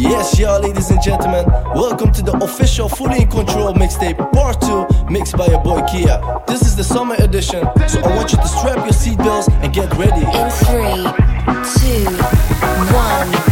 Yes, 0.00 0.38
y'all, 0.38 0.62
ladies 0.62 0.90
and 0.90 1.02
gentlemen, 1.02 1.44
welcome 1.74 2.10
to 2.12 2.22
the 2.22 2.32
official 2.42 2.88
Fully 2.88 3.20
in 3.20 3.28
Control 3.28 3.74
mixtape 3.74 4.16
part 4.32 4.58
2, 4.62 5.10
mixed 5.12 5.36
by 5.36 5.44
your 5.44 5.60
boy 5.62 5.82
Kia. 5.92 6.18
This 6.46 6.62
is 6.62 6.74
the 6.74 6.82
summer 6.82 7.16
edition, 7.16 7.68
so 7.86 8.00
I 8.00 8.16
want 8.16 8.32
you 8.32 8.38
to 8.38 8.48
strap 8.48 8.78
your 8.78 8.94
seatbelts 8.94 9.52
and 9.62 9.74
get 9.74 9.92
ready. 9.98 10.24
In 10.24 10.50
three, 10.64 11.04
two, 11.76 12.16
one. 12.94 13.49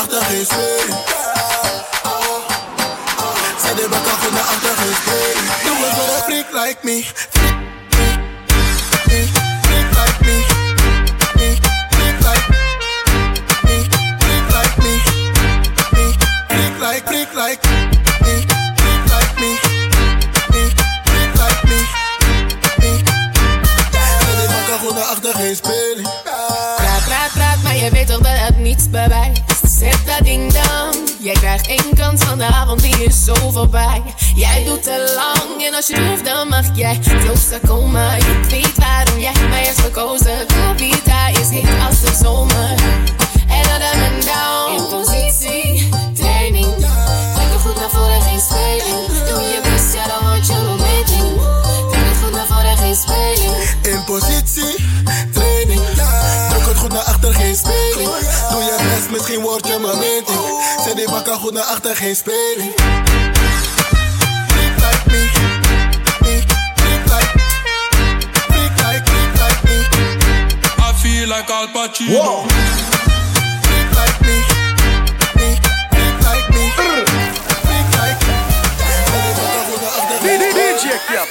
Achter, 0.00 0.22
geen 0.22 0.44
speling. 0.44 0.98
Zet 3.62 3.76
die 3.76 3.88
bakken 3.88 4.16
goed 4.20 4.32
naar 4.32 4.48
achter, 4.52 4.74
geen 4.76 4.94
speling. 5.02 5.46
Doe 5.64 5.76
het 5.84 5.94
voor 5.96 6.14
een 6.14 6.22
freak 6.22 6.48
like 6.52 6.78
me. 6.82 7.04
Freak, 7.30 7.56
freak, 7.92 8.20
me. 8.26 8.76
Freak 9.66 9.88
like 9.98 10.18
me, 10.24 10.36
like 16.90 17.06
freak 17.06 17.34
like, 17.34 17.62
me, 17.70 17.82
freak 18.76 19.04
like 19.12 19.34
me, 19.40 19.52
me, 20.52 20.62
freak 21.04 21.34
like 21.42 21.62
me, 21.70 21.80
me. 22.80 22.90
Zet 24.20 24.36
die 24.38 24.48
bakken 24.48 24.78
goed 24.78 24.94
naar 24.94 25.04
achter, 25.04 25.34
geen 25.34 25.56
speling. 25.56 26.08
Praat, 26.76 27.04
praat, 27.04 27.32
praat, 27.32 27.62
maar 27.62 27.76
je 27.76 27.90
weet 27.90 28.06
toch 28.06 28.18
dat 28.18 28.38
het 28.38 28.58
niets 28.58 28.90
bewijst. 28.90 29.49
Jij 31.22 31.32
krijgt 31.32 31.66
één 31.66 31.94
kans 31.96 32.24
van 32.24 32.38
de 32.38 32.44
avond, 32.44 32.82
die 32.82 33.04
is 33.04 33.24
zo 33.24 33.34
voorbij. 33.50 34.02
Jij 34.34 34.64
doet 34.64 34.82
te 34.82 35.12
lang 35.14 35.66
en 35.66 35.74
als 35.74 35.86
je 35.86 36.08
hoeft, 36.08 36.24
dan 36.24 36.48
mag 36.48 36.64
jij 36.74 36.98
closer 36.98 37.60
komen. 37.66 38.16
Je 38.16 38.40
weet 38.48 38.76
waarom 38.76 39.18
jij 39.18 39.32
mij 39.48 39.64
hebt 39.64 39.80
gekozen. 39.80 40.46
Vita 40.76 41.28
is 41.28 41.48
heet 41.48 41.68
als 41.88 42.00
de 42.00 42.18
zomer. 42.22 42.74
En 43.48 43.62
dan 43.68 44.20
down. 44.20 44.76
In 44.76 44.88
positie, 44.88 45.88
training. 46.14 46.74
Trek 47.34 47.52
het 47.52 47.60
goed 47.60 47.76
naar 47.76 47.90
voren, 47.90 48.22
geen 48.22 48.40
speling. 48.40 49.06
Doe 49.28 49.40
je 49.40 49.60
best, 49.62 49.94
ja, 49.94 50.06
dan 50.06 50.28
word 50.28 50.46
je 50.46 50.52
een 50.52 50.76
meting. 50.76 51.40
Trek 51.90 52.04
het 52.04 52.16
goed 52.22 52.32
naar 52.32 52.46
voren, 52.46 52.76
geen 52.76 52.94
speling. 52.94 53.54
In 53.82 54.04
positie, 54.04 54.74
training. 55.32 55.82
Druk 56.50 56.66
het 56.66 56.78
goed 56.78 56.92
naar 56.92 57.02
achter, 57.02 57.34
geen 57.34 57.56
speling. 57.56 58.10
Best, 59.00 59.12
misschien 59.12 59.40
word 59.40 59.66
je 59.66 59.78
mijn 59.78 59.98
meting. 59.98 60.40
Zet 60.84 60.96
die 60.96 61.10
bakken 61.10 61.34
goed 61.34 61.52
naar 61.52 61.62
achter, 61.62 61.96
geen 61.96 62.16
speling. 62.16 62.72
Freak 64.46 64.76
like 64.76 65.02
me, 65.06 65.30
me, 66.20 66.42
freak 66.74 67.04
like, 67.04 67.32
freak 68.48 68.76
like, 68.76 69.02
freak 69.04 69.32
like 69.32 69.62
me. 69.64 69.78
I 70.78 70.94
feel 70.94 71.26
like 71.26 71.52
Al 71.52 71.68
Pacino. 71.68 72.12
Wow. 72.12 72.48
Freak 73.60 73.90
like 73.98 74.20
me, 74.20 74.44
me, 75.34 75.48
me, 75.92 76.04
die. 76.22 76.48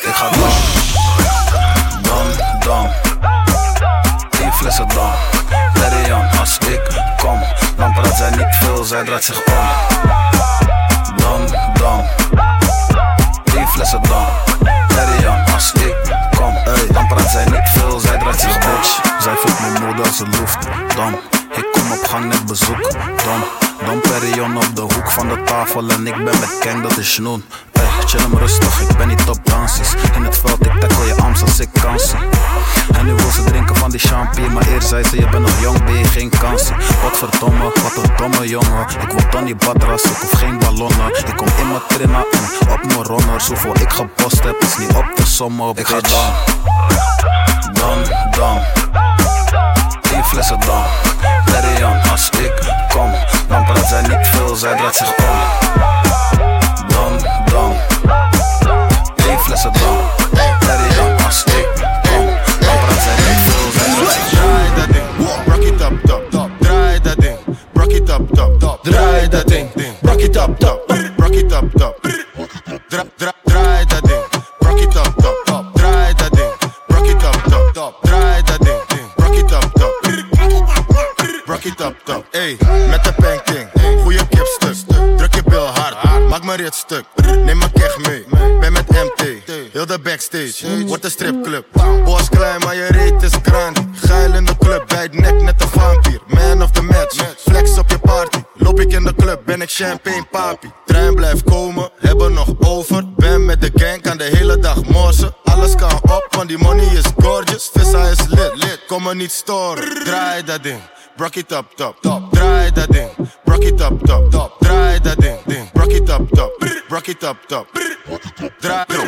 Ik 0.09 0.15
ga 0.15 0.29
dam, 0.29 0.51
dam, 2.01 2.59
dam. 2.59 2.89
Tien 4.29 4.53
flessen 4.53 4.87
dam. 4.87 5.38
Dan 8.39 8.47
niet 8.47 8.55
veel, 8.55 8.83
zij 8.83 9.03
draait 9.03 9.23
zich 9.23 9.37
om. 9.45 9.53
Dam, 11.17 11.45
dam. 11.73 12.05
Tien 13.43 13.67
flessen 13.67 14.01
dam. 14.01 14.25
Perian, 14.87 15.45
als 15.53 15.73
ik 15.73 15.95
kom, 16.37 16.53
dan 16.93 17.07
praat 17.07 17.29
zij 17.29 17.45
niet 17.45 17.69
veel, 17.69 17.99
zij 17.99 18.17
draait 18.17 18.39
zich 18.39 18.55
om. 18.55 19.21
Zij 19.21 19.33
voelt 19.35 19.59
mijn 19.59 19.85
moeder 19.85 20.05
als 20.05 20.19
een 20.19 20.29
loeft. 20.39 20.67
Dam, 20.95 21.13
ik 21.55 21.67
kom 21.71 21.91
op 21.91 22.03
gang 22.03 22.25
net 22.25 22.45
bezoek. 22.45 22.91
Dam, 23.25 23.43
dam 23.85 24.01
Perion 24.01 24.57
op 24.57 24.75
de 24.75 24.81
hoek 24.81 25.11
van 25.11 25.27
de 25.27 25.43
tafel 25.43 25.89
en 25.89 26.07
ik 26.07 26.15
ben 26.15 26.39
met 26.39 26.81
dat 26.81 26.97
is 26.97 27.13
Snoen. 27.13 27.43
Chill 28.09 28.21
hem 28.21 28.37
rustig, 28.37 28.81
ik 28.81 28.97
ben 28.97 29.07
niet 29.07 29.29
op 29.29 29.37
dansies. 29.43 29.93
In 30.15 30.23
het 30.23 30.37
veld, 30.37 30.65
ik 30.65 30.79
tackle 30.79 31.05
je 31.05 31.15
arms 31.15 31.41
als 31.41 31.59
ik 31.59 31.69
kansen. 31.81 32.19
En 32.93 33.05
nu 33.05 33.13
wil 33.13 33.31
ze 33.31 33.43
drinken 33.43 33.75
van 33.75 33.89
die 33.89 33.99
champagne, 33.99 34.49
maar 34.49 34.67
eerst 34.67 34.87
zei 34.87 35.03
ze: 35.03 35.15
Je 35.15 35.29
bent 35.29 35.45
nog 35.45 35.61
jong, 35.61 35.83
ben 35.83 35.97
je 35.97 36.05
geen 36.05 36.29
kansen. 36.29 36.75
Wat 37.03 37.17
verdomme, 37.17 37.63
wat 37.63 38.03
een 38.03 38.11
domme 38.17 38.47
jongen. 38.47 38.87
Ik 39.01 39.11
wil 39.11 39.29
Tony 39.29 39.55
Badras, 39.55 40.03
ik 40.03 40.17
hoef 40.21 40.31
geen 40.31 40.59
ballonnen. 40.59 41.07
Ik 41.17 41.33
kom 41.35 41.47
in 41.57 41.67
mijn 41.67 41.81
trainer 41.87 42.25
en 42.59 42.71
op 42.71 42.85
mijn 42.85 43.03
runners. 43.03 43.47
Hoeveel 43.47 43.75
ik 43.81 43.89
gepost 43.89 44.43
heb, 44.43 44.55
is 44.59 44.77
niet 44.77 44.95
op 44.95 45.05
te 45.15 45.25
sommen. 45.25 45.75
Ik 45.75 45.87
ga 45.87 45.99
dan, 45.99 46.33
dan, 47.73 47.97
dan. 48.31 48.59
Tien 50.01 50.23
flessen 50.23 50.59
dan. 50.59 50.83
Perian, 51.45 52.01
als 52.11 52.29
ik 52.29 52.53
kom, 52.89 53.11
dan 53.47 53.63
praat 53.63 53.87
zij 53.87 54.01
niet 54.01 54.27
veel, 54.27 54.55
zij 54.55 54.75
draait 54.75 54.95
zich 54.95 55.07
om. 55.17 55.39
Dan, 56.87 57.19
dan. 57.45 57.88
let's 59.49 59.65
alone. 59.65 60.09
Let 60.33 60.91
it 60.91 60.99
on, 60.99 61.31
stick. 61.31 61.68
Backstage. 90.49 90.85
Wordt 90.85 91.03
een 91.03 91.11
stripclub. 91.11 91.65
Bos 92.03 92.29
klein, 92.29 92.59
maar 92.59 92.75
je 92.75 92.85
reet 92.85 93.23
is 93.23 93.31
grand. 93.43 93.79
Geil 93.93 94.33
in 94.33 94.45
de 94.45 94.57
club, 94.57 94.83
bij 94.87 95.01
het 95.01 95.13
nek 95.13 95.41
net 95.41 95.61
een 95.61 95.67
vampier. 95.67 96.19
Man 96.27 96.61
of 96.61 96.71
the 96.71 96.81
match, 96.81 97.35
flex 97.37 97.77
op 97.77 97.89
je 97.89 97.99
party. 97.99 98.39
Loop 98.53 98.79
ik 98.79 98.91
in 98.91 99.03
de 99.03 99.15
club, 99.15 99.41
ben 99.45 99.61
ik 99.61 99.69
champagne 99.69 100.25
papi. 100.31 100.71
Trein 100.85 101.15
blijft 101.15 101.43
komen, 101.43 101.89
hebben 101.99 102.33
nog 102.33 102.53
over. 102.59 103.13
Ben 103.15 103.45
met 103.45 103.61
de 103.61 103.71
gang, 103.75 104.01
kan 104.01 104.17
de 104.17 104.23
hele 104.23 104.59
dag 104.59 104.83
morsen. 104.83 105.33
Alles 105.43 105.75
kan 105.75 105.93
op, 106.01 106.27
want 106.29 106.47
die 106.47 106.57
money 106.57 106.85
is 106.85 107.05
gorgeous. 107.17 107.69
Vissa 107.73 108.03
is 108.03 108.27
lit, 108.27 108.51
lit, 108.55 108.79
kom 108.87 109.03
me 109.03 109.15
niet 109.15 109.31
storen. 109.31 110.03
Draai 110.03 110.43
dat 110.43 110.63
ding. 110.63 110.79
Rock 111.17 111.35
it 111.35 111.51
up, 111.51 111.65
top, 111.75 112.01
top. 112.01 112.31
Draai 112.31 112.71
dat 112.71 112.91
ding. 112.91 113.09
Rock 113.43 113.63
it 113.63 113.81
up, 113.81 114.05
top, 114.05 114.31
top. 114.31 114.55
Draai 114.59 114.99
dat 114.99 115.19
ding, 115.19 115.39
ding. 115.45 115.69
Rock 115.73 115.91
it 115.91 116.09
up, 116.09 116.29
top. 116.31 116.63
Rock 116.87 117.07
it 117.07 117.23
up, 117.23 117.37
top. 117.47 117.67
Draai, 118.59 118.85
draai 118.87 118.98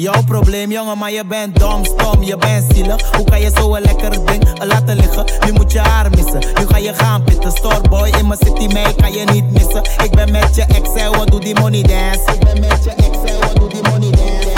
jouw 0.00 0.22
probleem, 0.26 0.70
jongen, 0.70 0.98
maar 0.98 1.12
je 1.12 1.24
bent 1.24 1.58
dom, 1.58 1.84
stom, 1.84 2.22
je 2.22 2.36
bent 2.36 2.74
zielig. 2.74 3.16
Hoe 3.16 3.24
kan 3.24 3.40
je 3.40 3.50
zo 3.54 3.74
een 3.74 3.82
lekker 3.82 4.26
ding 4.26 4.64
laten 4.64 4.96
liggen? 4.96 5.24
Nu 5.46 5.52
moet 5.52 5.72
je 5.72 5.78
haar 5.78 6.10
missen, 6.10 6.38
nu 6.38 6.66
ga 6.66 6.76
je 6.76 6.94
gaan 6.94 7.24
pitten. 7.24 7.50
Storeboy 7.52 8.08
in 8.18 8.26
mijn 8.26 8.38
city, 8.42 8.66
mij 8.72 8.94
kan 8.94 9.12
je 9.12 9.24
niet 9.24 9.50
missen. 9.52 9.82
Ik 10.04 10.10
ben 10.10 10.30
met 10.30 10.54
je 10.54 10.62
ex, 10.62 10.94
en 10.94 11.10
wat 11.10 11.30
doe 11.30 11.40
die 11.40 11.60
money 11.60 11.82
dance? 11.82 12.32
Ik 12.32 12.40
ben 12.40 12.60
met 12.60 12.84
je 12.84 12.90
ex, 12.90 13.32
en 13.32 13.40
wat 13.40 13.56
doe 13.56 13.68
die 13.68 13.82
money 13.82 14.10
dance? 14.10 14.48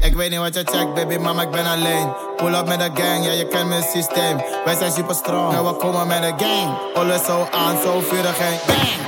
Ik 0.00 0.14
weet 0.18 0.30
niet 0.30 0.38
wat 0.38 0.54
je 0.54 0.64
checkt, 0.64 0.94
baby, 0.94 1.16
mama, 1.16 1.42
ik 1.42 1.50
ben 1.50 1.66
alleen. 1.66 2.08
Pull 2.36 2.54
up 2.54 2.66
met 2.66 2.78
de 2.78 3.02
gang, 3.02 3.24
ja, 3.24 3.32
je 3.32 3.46
kent 3.46 3.68
mijn 3.68 3.82
systeem. 3.82 4.40
Wij 4.64 4.76
zijn 4.76 4.92
super 4.92 5.14
strong, 5.14 5.54
en 5.54 5.64
we 5.64 5.72
komen 5.72 6.06
met 6.06 6.22
de 6.22 6.44
gang. 6.44 6.78
Alles 6.94 7.24
zo 7.24 7.48
aan, 7.50 7.76
zo 7.82 8.00
vurig 8.00 8.38
en 8.38 8.58
bang. 8.66 9.02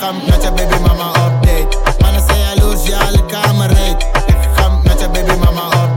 gegaan 0.00 0.16
met 0.26 0.42
je 0.42 0.52
baby 0.52 0.80
mama 0.80 1.08
update. 1.08 1.78
Mannen 1.98 2.22
zei 2.26 2.38
jaloers, 2.38 2.86
ja, 2.86 2.98
alle 2.98 3.24
kamer 3.26 3.66
reed. 3.66 4.02
Ik 4.26 4.36
gegaan 4.42 4.80
met 4.84 5.00
je 5.00 5.08
baby 5.08 5.36
mama 5.38 5.64
update. 5.64 5.89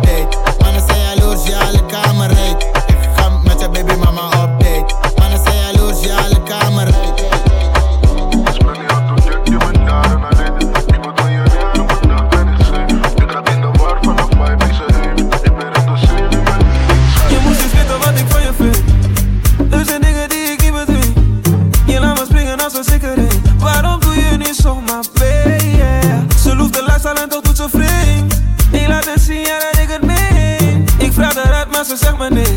happening. 32.23 32.52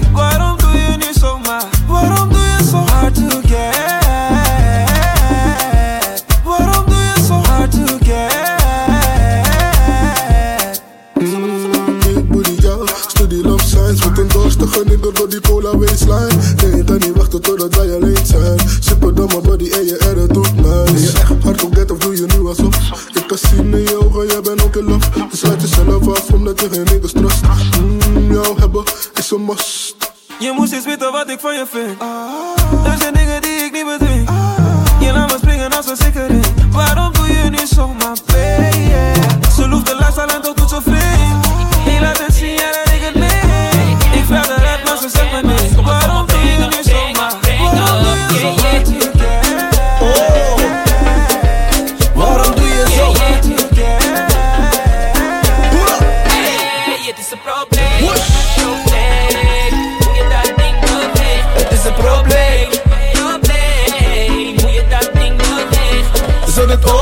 Van 31.46 31.54
je 31.54 31.66
vind. 31.66 32.00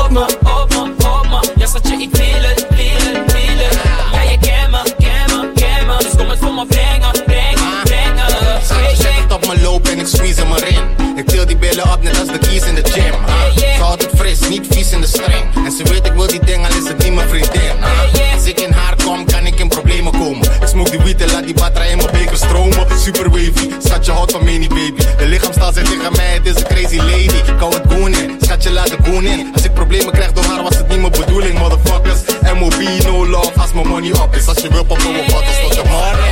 Op 0.05 0.11
me. 0.11 0.25
Op 0.61 0.69
me, 0.69 1.07
op 1.07 1.27
me. 1.29 1.51
Ja, 1.55 1.65
schatje, 1.67 1.95
ik 2.01 2.09
wil 2.11 2.41
het, 2.49 2.65
wil 2.69 3.13
het, 3.13 3.31
wil 3.31 3.57
het. 3.57 3.79
Ja, 4.13 4.21
je 4.21 4.37
ken 4.39 4.71
me, 4.71 4.81
ken 4.97 5.37
me, 5.37 5.51
ken 5.55 5.85
me. 5.87 5.97
Dus 5.99 6.15
kom 6.17 6.29
het 6.29 6.39
voor 6.39 6.53
me 6.53 6.65
brengen, 6.65 7.11
brengen, 7.25 7.83
brengen. 7.83 8.25
Zet 8.67 8.97
zet 8.97 9.11
het 9.23 9.31
op 9.33 9.45
mijn 9.47 9.61
loop 9.61 9.87
en 9.87 9.99
ik 9.99 10.07
squeeze 10.07 10.41
hem 10.41 10.53
erin. 10.53 10.83
Ik 11.15 11.27
til 11.27 11.45
die 11.45 11.57
billen 11.57 11.91
op 11.93 12.01
net 12.03 12.19
als 12.19 12.27
de 12.27 12.37
keys 12.37 12.63
in 12.65 12.75
de 12.75 12.83
gym. 12.83 13.13
ah. 13.25 13.57
Ze 13.75 13.81
altijd 13.83 14.09
fris, 14.15 14.39
niet 14.49 14.65
vies 14.69 14.91
in 14.91 15.01
de 15.01 15.07
string. 15.07 15.45
En 15.65 15.71
ze 15.71 15.83
weet 15.83 16.05
ik 16.05 16.11
wil 16.13 16.27
die 16.27 16.39
ding, 16.45 16.65
al 16.67 16.77
is 16.81 16.87
het 16.87 17.03
niet 17.03 17.13
mijn 17.13 17.29
vriendin. 17.29 17.71
ah. 17.81 18.33
Als 18.35 18.45
ik 18.45 18.59
in 18.59 18.71
haar 18.71 18.95
kom, 19.03 19.25
kan 19.25 19.45
ik 19.45 19.59
in 19.59 19.67
problemen 19.67 20.11
komen. 20.11 20.41
Ik 20.61 20.67
smoke 20.67 20.89
die 20.89 20.99
wiet 20.99 21.21
en 21.21 21.31
laat 21.31 21.43
die 21.45 21.53
batterij 21.53 21.89
in 21.89 21.97
mijn 21.97 22.11
beker 22.11 22.37
stromen. 22.37 22.85
Super 22.99 23.29
wavy, 23.29 23.69
schatje 23.83 24.11
houdt 24.11 24.31
van 24.31 24.43
me 24.43 24.51
niet 24.51 24.69
baby. 24.69 25.03
De 25.17 25.25
lichaamstaal 25.25 25.73
zegt 25.73 25.89
tegen 25.89 26.11
mij, 26.15 26.33
het 26.33 26.45
is 26.45 26.55
een 26.55 26.63
crazy 26.67 26.97
lady. 26.97 27.37
Ik 27.51 27.59
hou 27.59 27.73
het 27.73 27.83
goon 27.93 28.14
Als 29.53 29.63
ik 29.63 29.73
problemen 29.73 30.13
krijg 30.13 30.31
door 30.31 30.43
haar, 30.43 30.63
was 30.63 30.77
het 30.77 30.87
niet 30.87 30.99
mijn 30.99 31.11
bedoeling, 31.11 31.59
motherfuckers. 31.59 32.19
MOB, 32.53 33.03
no 33.03 33.27
love, 33.27 33.59
als 33.59 33.73
mijn 33.73 33.87
money 33.87 34.13
op 34.13 34.35
is. 34.35 34.47
Als 34.47 34.57
je 34.57 34.69
wil 34.69 34.85
poppen, 34.85 35.13
we 35.13 35.23
bottles 35.27 35.59
tot 35.61 35.73
de 35.73 35.89
morning. 35.89 36.24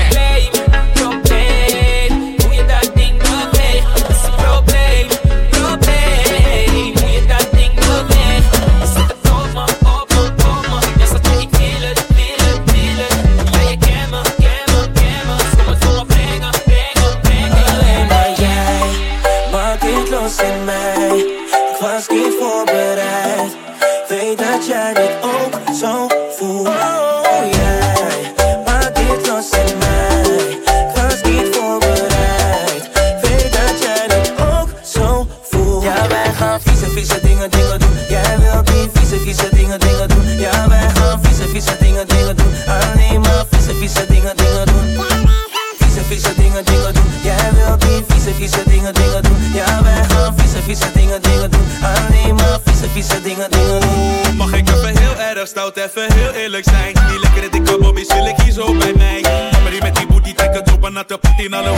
Even 55.77 56.13
heel 56.13 56.31
eerlijk 56.31 56.63
zijn. 56.63 56.93
Die 56.93 57.19
lekkere 57.19 57.49
dikke 57.49 57.77
bobby's 57.77 58.13
wil 58.13 58.25
ik 58.25 58.35
hier 58.37 58.51
zo 58.51 58.73
bij 58.77 58.93
mij. 58.95 59.21
Maar 59.61 59.71
die 59.71 59.81
met 59.81 59.95
die 59.95 60.07
booty 60.07 60.33
trekken 60.33 60.73
op 60.73 60.83
een 60.83 60.93
natte 60.93 61.17
pot 61.17 61.39
In 61.39 61.53
alle 61.53 61.69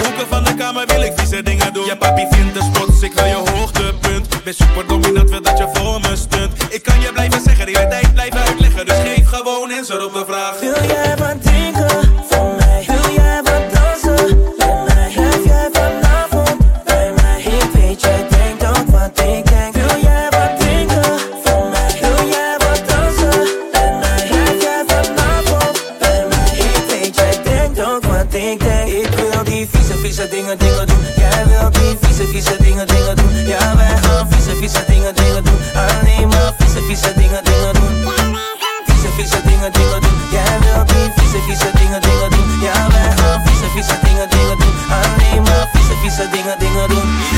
another 46.87 47.34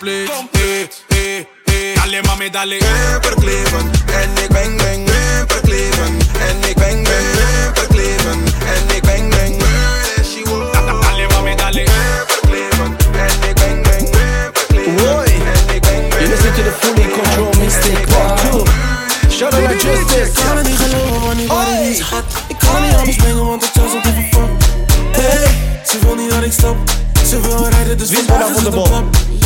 is 0.00 0.28
compleet 0.28 1.04
Eh, 1.08 1.16
eh, 1.16 1.38
eh. 1.38 1.94
Dale 1.94 2.22
mami, 2.22 2.50
dale. 2.50 2.78
Bumperkleven 2.78 3.90
en 4.06 4.42
ik 4.42 4.48
bang 4.48 4.76
bang. 4.82 5.04
Bumperkleven 5.04 6.18
en 6.46 6.68
ik 6.68 6.76
bang 6.76 7.02
bang. 7.08 7.26
Bumperkleven 7.36 8.40
en 8.72 8.96
ik 8.96 9.02
bang 9.02 9.28
bang. 9.34 9.62
Dale 11.02 11.26
mami, 11.28 11.54
dale. 11.56 11.84
Bumperkleven 11.84 12.96
en 13.12 13.48
ik 13.48 13.54
bang 13.54 13.82
bang. 13.82 14.10
Bumperkleven 14.10 15.06
Roy. 15.06 15.24
en 15.24 15.74
ik 15.74 15.82
bang 15.82 16.08
bang. 16.08 16.20
You 16.20 16.28
listen 16.28 16.52
to 16.54 16.62
the 16.62 16.74
Fully 16.80 17.06
Control 17.16 17.52
Mixtape 17.60 18.06
Part 18.12 18.38
2. 18.38 19.30
Shout 19.30 19.54
out 19.54 19.68
to 19.68 19.88
Justice. 19.88 20.30
Ik 20.30 20.44
kan 20.44 20.56
het 20.56 20.66
niet 20.66 20.78
geloven 20.78 21.20
wanneer 21.26 21.46
wat 21.46 21.66
Oi. 21.66 21.88
ik 21.88 21.96
schat 21.96 22.24
Ik 22.48 22.58
kan 22.58 22.82
niet 22.82 22.94
anders 22.94 23.16
brengen 23.16 23.46
want 23.46 23.62
het 23.62 23.94
op 23.94 24.04
even 24.04 24.26
fuck 24.30 24.50
Hey, 25.16 25.46
ze 25.86 25.98
wil 26.02 26.14
niet 26.14 26.30
dat 26.30 26.42
ik 26.42 26.52
stop 26.52 26.76
Ze 27.28 27.40
wil 27.40 27.68
rijden 27.68 27.98
dus 27.98 28.10
is 28.10 28.18
is 28.18 28.24
op 28.24 28.38
het 28.38 28.72
de 28.72 28.90
een 28.92 29.41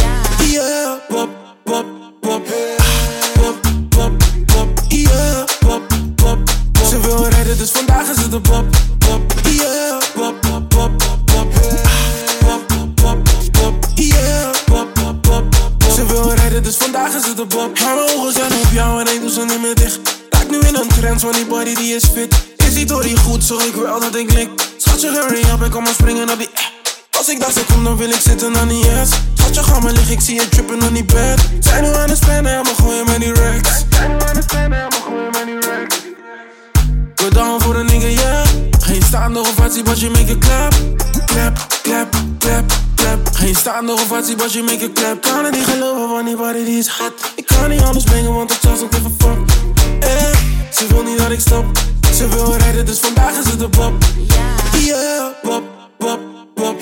springen 25.96 26.30
op 26.30 26.38
die 26.38 26.50
eh. 26.54 26.64
Als 27.18 27.28
ik 27.28 27.40
dacht 27.40 27.52
ze 27.52 27.64
kom, 27.72 27.84
dan 27.84 27.96
wil 27.96 28.08
ik 28.08 28.20
zitten 28.20 28.56
aan 28.56 28.68
die 28.68 28.84
ass 29.00 29.10
Schatje 29.34 29.62
ga 29.62 29.80
maar 29.80 29.92
liggen, 29.92 30.12
ik 30.12 30.20
zie 30.20 30.34
je 30.34 30.48
trippen 30.48 30.82
on 30.82 30.92
die 30.92 31.04
bed. 31.04 31.40
Zijn 31.60 31.82
nu 31.82 31.94
aan 31.94 32.08
het 32.08 32.18
spannen, 32.18 32.62
maar 32.64 32.74
gooien 32.78 33.04
met 33.06 33.20
die 33.20 33.34
racks. 33.34 33.84
Zijn 33.90 34.10
nu 34.10 34.16
aan 34.28 34.36
het 34.36 34.44
spannen, 34.44 34.70
maar 34.70 35.02
gooien 35.06 35.30
met 35.32 35.44
die 35.46 35.70
racks. 35.70 35.96
Go 37.14 37.28
down 37.28 37.62
voor 37.62 37.76
een 37.76 37.86
nigga, 37.86 38.08
yeah. 38.08 38.46
Geen 38.80 39.02
staande 39.02 39.38
ovatie, 39.38 39.82
but 39.82 40.00
you 40.00 40.12
make 40.12 40.32
a 40.32 40.38
clap. 40.38 40.74
Clap, 41.26 41.66
clap, 41.82 42.14
clap, 42.38 42.64
clap. 42.94 43.18
Geen 43.32 43.54
staande 43.54 43.92
ovatie, 43.92 44.36
but 44.36 44.52
you 44.52 44.64
make 44.64 44.84
a 44.84 44.90
clap. 44.94 45.22
Kan 45.22 45.44
het 45.44 45.54
niet 45.54 45.66
geloven, 45.66 46.08
want 46.08 46.26
die 46.26 46.36
body 46.36 46.64
die 46.64 46.78
is 46.78 46.88
hot. 46.88 47.12
Ik 47.36 47.46
kan 47.46 47.68
niet 47.68 47.82
anders 47.82 48.04
brengen, 48.04 48.34
want 48.34 48.50
het 48.50 48.58
zelfs 48.62 48.80
ook 48.82 48.94
even 48.94 49.14
fuck. 49.18 49.38
Eh, 50.00 50.36
ze 50.72 50.86
wil 50.88 51.02
niet 51.02 51.18
dat 51.18 51.30
ik 51.30 51.40
stop. 51.40 51.64
Ze 52.14 52.28
wil 52.28 52.56
rijden, 52.56 52.86
dus 52.86 52.98
vandaag 52.98 53.38
is 53.44 53.50
het 53.50 53.60
een 53.60 53.70
pop. 53.70 53.94
Yeah, 54.78 55.32
pop, 55.42 55.62
pop, 55.98 56.20
pop 56.54 56.76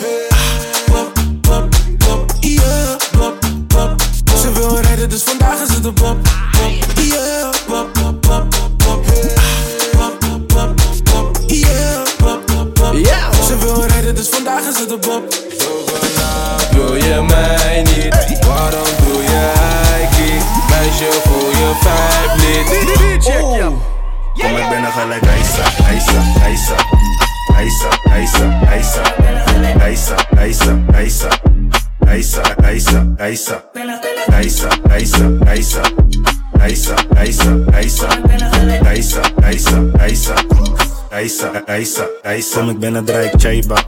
Pop, 0.87 1.13
pop, 1.43 1.71
pop 1.99 2.31
Yeah, 2.41 2.97
pop, 3.13 3.35
pop, 3.69 3.97
pop 4.25 4.37
Ze 4.37 4.53
wil 4.53 4.79
rijden, 4.79 5.09
dus 5.09 5.23
vandaag 5.23 5.61
is 5.61 5.75
het 5.75 5.85
een 5.85 5.93
pop 5.93 6.17
Pop, 6.53 7.01
yeah, 7.01 7.51
pop, 7.67 7.93
pop, 7.93 8.21
pop, 8.21 8.51
pop 8.77 9.05
Pop, 9.93 10.19
pop, 10.19 10.77
pop 11.05 11.37
Yeah, 11.47 12.03
pop, 12.17 12.47
pop, 12.47 12.75
pop 12.75 12.95
Ja. 12.95 13.33
Ze 13.47 13.59
wil 13.59 13.85
rijden, 13.85 14.15
dus 14.15 14.29
vandaag 14.29 14.61
is 14.69 14.79
het 14.79 14.91
een 14.91 14.99
pop 14.99 15.35
Wil 16.71 16.95
je 16.95 17.25
mij 17.29 17.83
niet? 17.83 18.47
Waarom 18.47 18.89
doe 19.07 19.23
je? 19.23 19.53
Meisje, 20.69 21.21
voel 21.25 21.51
je 21.51 21.73
niet? 22.37 23.27
Oeh. 23.43 23.67
Kom, 24.39 24.57
ik 24.57 24.57
ben 24.57 24.69
bijna 24.69 24.91
gelijk 24.91 25.27
Aisa, 25.27 25.63
Aisa, 25.89 26.43
Aisa 26.43 27.24
Aisa, 27.55 27.91
Aisa, 28.11 28.47
Aisa. 28.69 29.03
Aisa, 29.81 30.17
Aisa, 30.37 30.79
Aisa. 30.95 31.29
Aisa, 32.07 32.43
Aisa, 32.63 33.17
Aisa. 33.19 33.63
Aisa, 34.33 34.69
Aisa, 34.91 35.27
Aisa. 35.47 35.83
Aisa, 36.61 36.95
Aisa, 37.17 37.67
Aisa. 37.73 38.09
Aisa, 38.85 39.23
Aisa, 39.43 39.93
Aisa. 40.01 40.35
Aisa, 41.11 41.63
Aisa, 41.67 42.07
Aisa. 42.25 42.59
Kom 42.59 42.69
ik 42.69 42.79
binnen, 42.79 43.05
draai 43.05 43.27
ik 43.27 43.41
Chaiba 43.41 43.83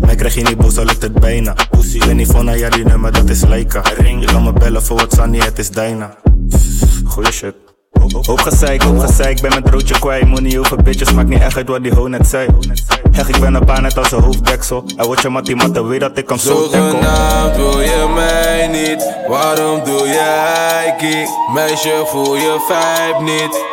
Mij 0.00 0.14
krijg 0.14 0.34
je 0.34 0.42
niet 0.42 0.56
boos, 0.56 0.78
al 0.78 0.84
lukt 0.84 1.02
het 1.02 1.12
bijna. 1.12 1.54
Pussy, 1.70 1.98
ben 1.98 2.16
niet 2.16 2.30
van 2.30 2.58
ja, 2.58 2.68
die 2.68 2.84
nummer, 2.84 3.12
dat 3.12 3.28
is 3.28 3.44
Leica. 3.44 3.82
Je 3.98 4.24
kan 4.24 4.42
me 4.44 4.52
bellen 4.52 4.82
voor 4.82 4.96
wat 4.96 5.12
Sunny, 5.12 5.38
het 5.38 5.58
is 5.58 5.70
Dyna. 5.70 6.16
Goeie 7.04 7.32
shit 7.32 7.69
Hoop 8.00 8.40
gezeik, 8.40 8.82
hoop 8.82 8.98
gezeik, 8.98 9.40
ben 9.40 9.50
mijn 9.50 9.62
broodje 9.62 9.98
kwijt 9.98 10.26
Money 10.26 10.58
over 10.58 10.82
bitches, 10.82 11.12
maakt 11.12 11.28
niet 11.28 11.40
echt 11.40 11.56
uit 11.56 11.68
wat 11.68 11.82
die 11.82 11.94
ho 11.94 12.08
net 12.08 12.26
zei 12.26 12.48
Hech, 13.10 13.28
ik 13.28 13.40
ben 13.40 13.54
een 13.54 13.64
paar 13.64 13.82
net 13.82 13.98
als 13.98 14.12
een 14.12 14.22
hoofddeksel 14.22 14.84
En 14.96 15.06
word 15.06 15.22
je 15.22 15.28
mattie 15.28 15.56
matte, 15.56 15.84
weet 15.84 16.00
dat 16.00 16.18
ik 16.18 16.26
kan 16.26 16.38
zo 16.38 16.68
tackle 16.68 16.90
Zogenaamd 16.90 17.56
wil 17.56 17.80
je 17.80 18.12
mij 18.14 18.66
niet 18.66 19.14
Waarom 19.28 19.84
doe 19.84 20.06
jij 20.06 20.94
kiek? 20.98 21.28
Meisje 21.54 22.02
voel 22.06 22.36
je 22.36 22.56
vibe 22.68 23.30
niet 23.32 23.64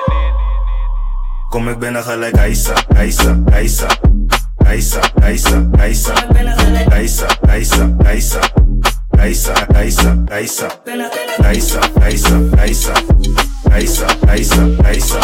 Kom 1.50 1.70
ik 1.70 1.80
binnen 1.80 2.04
gelijk 2.04 2.38
Aisa, 2.38 2.74
Aisa, 2.96 3.38
Aisa 3.52 3.88
Aisa, 4.66 5.00
Aisa, 5.22 5.70
Aisa 5.80 6.14
Aisa, 6.90 7.26
Aisa, 7.48 7.96
Aisa 8.06 8.40
Aisa, 9.18 9.54
Aisa, 9.74 10.26
Aisa 10.30 10.68
Aisa, 11.42 11.80
Aisa, 12.00 12.40
Aisa 12.58 12.92
Aisa, 13.78 14.08
Aisa, 14.26 14.64
Aisa 14.90 15.20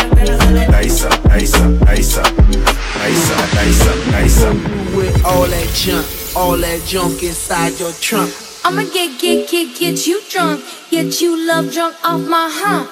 Aisa, 0.77 1.09
Aisa, 1.33 1.61
Aisa 1.89 2.21
Aisa, 3.01 3.35
Aisa, 3.57 3.91
Aisa 4.13 4.95
With 4.95 5.25
all 5.25 5.47
that 5.47 5.69
junk, 5.73 6.05
all 6.35 6.55
that 6.57 6.85
junk 6.85 7.23
inside 7.23 7.79
your 7.79 7.91
trunk. 7.93 8.31
I'ma 8.63 8.83
get, 8.83 9.19
get, 9.19 9.49
get, 9.49 9.75
get 9.75 10.05
you 10.05 10.21
drunk. 10.29 10.63
Get 10.91 11.19
you 11.19 11.47
love 11.47 11.73
drunk 11.73 11.95
off 12.05 12.21
my 12.21 12.47
hump. 12.47 12.91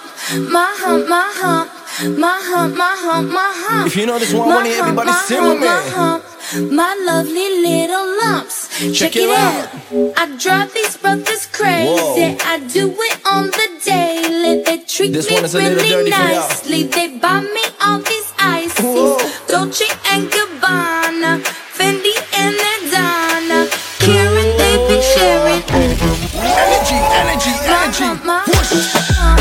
My 0.50 0.74
hump, 0.82 1.08
my 1.08 1.32
hump. 1.36 1.70
My 2.18 2.40
hump, 2.42 2.76
my 2.76 2.96
hump, 2.98 3.32
my 3.32 3.52
hump. 3.54 3.86
If 3.86 3.96
you 3.98 4.08
know 4.08 4.18
this 4.18 4.34
one, 4.34 4.48
I 4.48 4.50
My 4.50 4.56
wanna 4.56 4.70
hear 4.70 4.78
hump, 4.78 4.88
everybody 4.88 5.12
my 5.12 5.24
sing 5.28 5.44
with 5.44 5.60
me. 5.60 5.68
My, 5.68 5.82
hump, 5.94 6.72
my 6.72 6.96
lovely 7.06 7.50
little 7.62 8.08
lumps. 8.24 8.61
Check 8.82 9.14
Check, 9.14 9.16
it 9.16 9.30
it 9.30 9.38
out. 9.38 9.70
I 10.18 10.26
drive 10.42 10.74
these 10.74 10.98
brothers 10.98 11.46
crazy. 11.54 11.86
Whoa. 11.86 12.38
I 12.42 12.58
do 12.66 12.90
it 12.90 13.18
on 13.30 13.46
the 13.54 13.68
daily. 13.86 14.64
They 14.64 14.80
treat 14.86 15.14
This 15.14 15.30
me 15.30 15.36
one 15.36 15.46
is 15.46 15.54
a 15.54 15.60
little 15.60 15.78
really 15.78 15.90
dirty 16.10 16.12
for 16.12 16.18
ya. 16.18 16.48
nicely. 16.50 16.84
They 16.90 17.08
buy 17.20 17.42
me 17.42 17.62
all 17.80 18.00
these 18.00 18.34
ices. 18.40 19.22
Dolce 19.48 19.86
and 20.10 20.26
Gabbana. 20.34 21.46
Fendi 21.78 22.10
and 22.34 22.58
Adana. 22.58 23.70
Karen, 24.02 24.50
they 24.58 24.74
be 24.90 24.98
sharing. 25.14 25.62
Energy, 26.42 26.98
energy, 27.22 27.54
energy. 27.70 28.10
This 28.50 29.41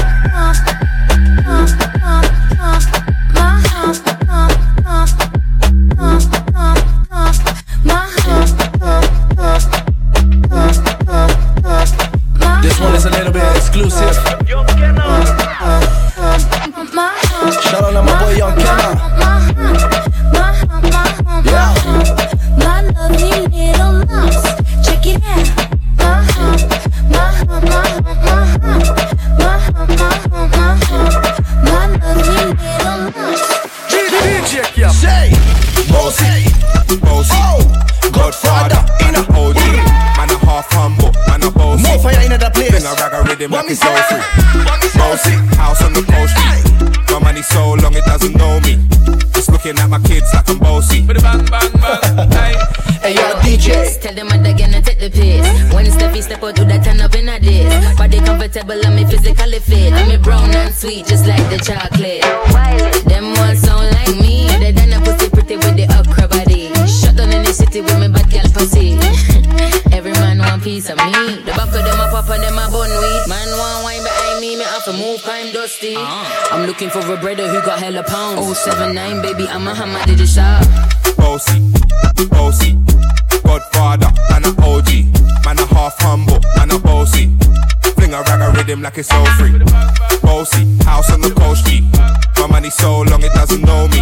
exclusive. 13.81 14.15
Shout 17.63 17.85
out 17.85 17.93
to 17.93 18.03
my 18.03 18.23
boy 18.23 18.37
Young 18.37 18.57
Kenna. 18.57 18.90
A 43.43 43.49
rag 43.49 43.65
a 43.65 43.69
rhythm 43.69 43.69
like 43.69 43.69
Mommy 43.69 43.73
it's 43.73 43.85
all 43.85 43.97
say, 43.97 44.21
free 44.21 45.01
Bossy, 45.01 45.57
house 45.57 45.83
on 45.83 45.93
the 45.93 46.03
coast 46.03 46.37
My 47.13 47.19
money 47.21 47.43
so 47.43 47.75
long 47.75 47.95
it 47.95 48.05
doesn't 48.05 48.37
know 48.37 48.61
me 48.61 48.77
It's 49.37 49.49
looking 49.49 49.79
at 49.79 49.89
my 49.89 49.99
kids 50.01 50.33
like 50.35 50.49
I'm 50.49 50.59
bossy 50.59 51.07
Bang, 51.07 51.45
bang, 51.47 51.73
bang, 51.73 52.31
hey. 52.31 52.55
Hey, 53.01 53.15
yo, 53.15 53.33
DJ. 53.41 53.99
Tell 53.99 54.15
them 54.15 54.27
what 54.27 54.43
they're 54.45 54.53
gonna 54.53 54.83
take 54.83 55.01
the 55.01 55.09
piss. 55.09 55.73
When 55.73 55.87
Steffi 55.87 56.23
step 56.23 56.43
out, 56.43 56.55
do 56.55 56.67
that 56.67 56.85
turn 56.85 57.01
up 57.01 57.15
in 57.15 57.31
a 57.31 57.41
this. 57.41 57.97
Body 57.97 58.21
comfortable, 58.21 58.77
and 58.77 58.95
me 58.95 59.07
physically 59.07 59.59
fit. 59.59 59.95
And 59.95 60.09
me 60.11 60.19
brown 60.19 60.51
and 60.51 60.75
sweet, 60.75 61.07
just 61.07 61.27
like 61.27 61.41
the 61.49 61.57
chocolate. 61.65 62.21
Them 63.09 63.33
ones 63.41 63.61
sound 63.61 63.89
like 63.97 64.21
me. 64.21 64.49
They 64.61 64.73
done 64.73 64.93
a 64.93 65.01
pussy 65.01 65.31
pretty 65.31 65.57
with 65.57 65.81
the 65.81 65.89
okra 65.97 66.29
body. 66.29 66.69
Shut 66.85 67.17
down 67.17 67.33
in 67.33 67.43
the 67.43 67.55
city 67.55 67.81
with 67.81 67.99
me 67.99 68.09
bad 68.09 68.29
girl 68.29 68.45
pussy. 68.53 69.01
Every 69.97 70.13
man 70.21 70.39
want 70.39 70.63
piece 70.63 70.91
of 70.91 70.99
me. 70.99 71.41
The 71.49 71.57
back 71.57 71.73
of 71.73 71.81
them 71.81 72.01
a 72.05 72.20
pop 72.91 73.05
and 73.05 73.21
them 73.21 73.27
a 73.27 73.27
bun 73.27 73.27
weed. 73.27 73.29
Man 73.29 73.49
want 73.59 73.85
wine 73.85 74.03
behind 74.03 74.41
me, 74.41 74.57
me 74.57 74.65
have 74.65 74.85
to 74.85 74.93
move, 74.93 75.23
I'm 75.25 75.53
dusty. 75.53 75.95
Ah. 75.97 76.49
I'm 76.53 76.67
looking 76.67 76.91
for 76.91 77.01
a 77.01 77.17
brother 77.17 77.49
who 77.49 77.61
got 77.63 77.79
hella 77.79 78.03
pounds. 78.03 78.59
079, 78.59 79.23
baby, 79.23 79.49
I'm 79.49 79.67
a 79.67 79.75
hammer 79.75 80.05
to 80.07 80.15
the 80.15 80.27
shop. 80.27 80.65
Bossy, 81.17 81.61
bossy 82.29 82.77
Godfather, 83.45 84.11
man 84.31 84.45
a 84.45 84.51
OG 84.63 84.89
Man 85.45 85.59
a 85.59 85.67
half 85.75 85.99
humble, 86.01 86.41
man 86.57 86.71
a 86.71 86.79
bossy 86.79 87.37
Fling 87.95 88.15
a 88.15 88.23
rag 88.23 88.41
a 88.41 88.51
rhythm 88.57 88.83
like 88.83 88.99
it's 88.99 89.13
all 89.13 89.27
free 89.37 89.59
Bossy, 90.23 90.79
house 90.85 91.11
on 91.13 91.21
the 91.21 91.31
coast 91.37 91.67
G 91.67 91.83
My 92.41 92.47
money 92.49 92.71
so 92.71 93.03
long 93.03 93.23
it 93.23 93.33
doesn't 93.35 93.63
know 93.63 93.89
me 93.89 94.01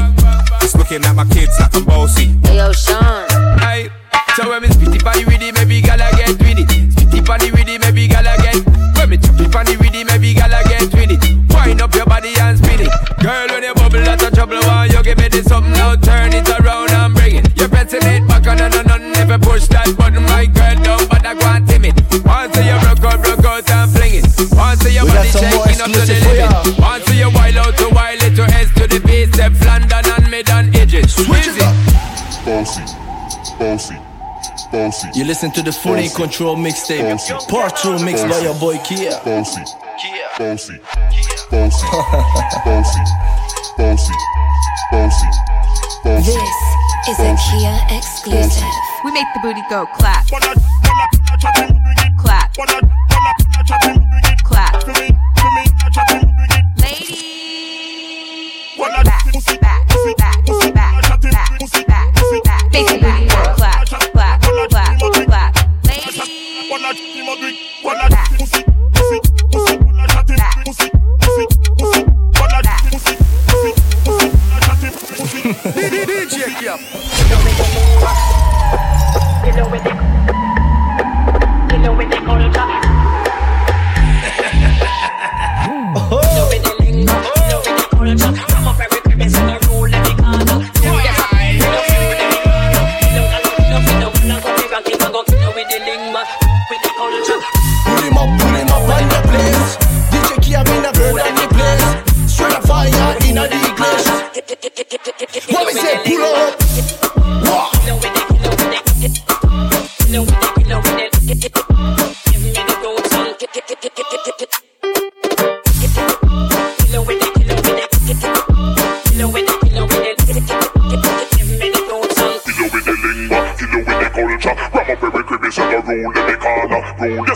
It's 0.62 0.76
looking 0.76 1.04
at 1.04 1.14
my 1.14 1.24
kids 1.26 1.58
like 1.60 1.74
I'm 1.74 1.84
bossy 1.84 2.38
Hey, 2.44 2.56
yo, 2.56 2.72
Sean. 2.72 3.28
Hey, 3.58 3.90
so 4.36 4.48
when 4.48 4.62
me 4.62 4.68
spitty 4.68 5.02
pan 5.02 5.18
the 5.18 5.24
rhythm, 5.26 5.54
maybe 5.54 5.80
gala 5.82 6.10
get 6.16 6.38
with 6.38 6.58
it. 6.58 6.68
Spitty 6.68 7.26
pan 7.26 7.40
the 7.40 7.50
rhythm, 7.50 7.66
maybe 7.66 7.67
your 24.98 25.06
We 25.06 25.12
got 25.14 25.22
body 25.22 25.30
some 25.30 25.46
more 25.54 25.66
shaking 25.66 25.80
up 25.80 25.90
to 25.94 26.00
the 26.02 26.02
exclusive 26.02 26.26
limit. 26.26 26.50
ya. 26.50 26.82
Once 26.82 27.06
you 27.14 27.30
wild 27.30 27.56
out 27.62 27.74
to 27.78 27.86
wild 27.94 28.22
it 28.26 28.34
to 28.34 28.44
S 28.50 28.68
to 28.78 28.84
the 28.90 29.00
base, 29.06 29.30
step 29.32 29.52
London 29.62 30.04
and 30.10 30.24
mid 30.30 30.50
and 30.50 30.74
edges. 30.74 31.14
Switch 31.14 31.46
it 31.46 31.62
up. 31.62 31.74
Bossy, 32.44 32.82
bossy, 33.58 33.96
bossy. 34.72 35.08
You 35.14 35.24
listen 35.24 35.50
to 35.52 35.62
the 35.62 35.72
Fully 35.72 36.06
in 36.06 36.10
Control 36.10 36.56
mixtape, 36.56 37.06
part 37.48 37.76
two 37.78 37.98
mixed 38.04 38.26
by 38.28 38.40
your 38.40 38.54
boy 38.58 38.78
Kia. 38.82 39.14
Bossy, 39.24 39.62
bossy, 40.38 40.76
bossy, 41.50 41.86
bossy, 42.66 43.04
bossy, 43.78 44.16
bossy, 44.90 45.28
bossy. 46.04 46.32
This 46.32 46.58
is 47.08 47.18
a 47.20 47.36
Kia 47.46 47.76
exclusive. 47.96 48.74
We 49.04 49.12
make 49.12 49.26
the 49.34 49.40
booty 49.42 49.62
go 49.70 49.86
clap. 49.94 50.26
Clap. 52.18 52.54
Clap. 52.56 52.87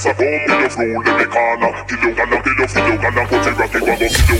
Cause 0.03 0.11
I 0.11 0.19
bomb 0.19 0.63
with 0.63 0.75
flow 0.75 0.83
in 0.83 1.15
the 1.15 1.31
corner 1.31 1.71
Kill 1.87 2.03
you 2.03 2.11
gonna 2.11 2.43
kill 2.43 2.59
you 2.59 2.67
kill 2.67 2.91
you 2.91 2.99
gonna 2.99 3.23
put 3.23 3.39
it 3.39 3.55
rocky 3.55 3.79
Kill 3.79 4.35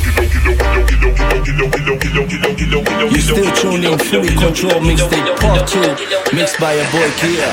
you 0.99 1.71
kill 1.71 2.19
you 2.19 2.51
kill 2.59 2.67
you 2.67 3.07
you 3.07 3.21
still 3.23 3.47
tune 3.55 3.87
in 3.87 3.95
fully 3.95 4.35
control 4.35 4.83
mixtape 4.83 5.39
part 5.39 5.63
2 5.71 6.35
Mixed 6.35 6.59
by 6.59 6.75
your 6.75 6.91
boy 6.91 7.07
Kia 7.15 7.47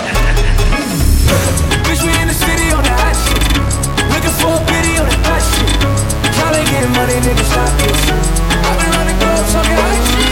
Bitch 1.86 2.02
we 2.02 2.10
in 2.17 2.26
the 2.26 2.34
city 2.34 2.74
on 2.74 2.82
the 2.82 2.89
hot 2.98 3.13
shit 3.13 3.45
Looking 4.10 4.34
for 4.41 4.58
a 4.58 4.62
pity 4.65 4.98
on 4.98 5.06
the 5.06 5.13
hot 5.30 5.45
shit 5.45 5.69
How 6.34 6.50
they 6.50 6.65
getting 6.65 6.89
money 6.98 7.13
niggas 7.13 7.45
stop 7.45 7.69
this 7.78 8.10
I've 8.10 8.74
been 8.74 8.89
running 8.89 9.17
clubs 9.22 9.54
talking 9.54 9.78
hot 9.78 10.02
shit 10.10 10.28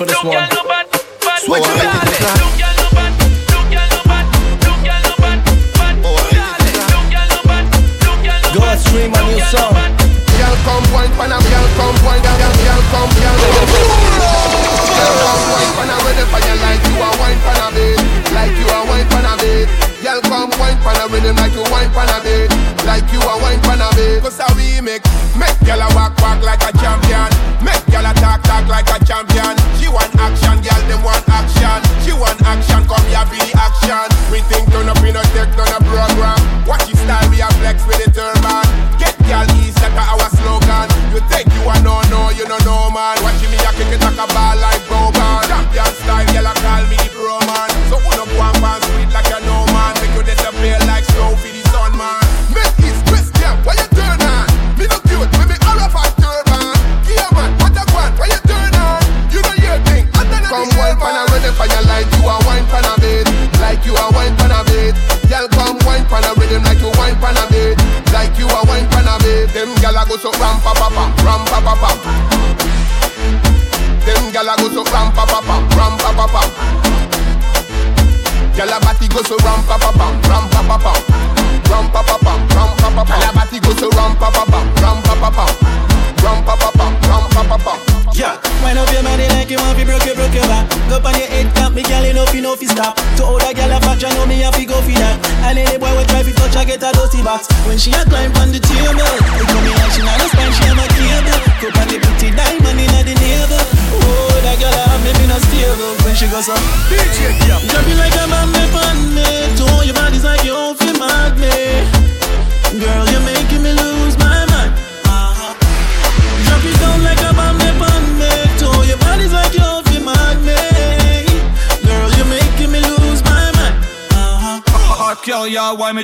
for 0.00 0.06
this 0.06 0.24
one. 0.24 0.69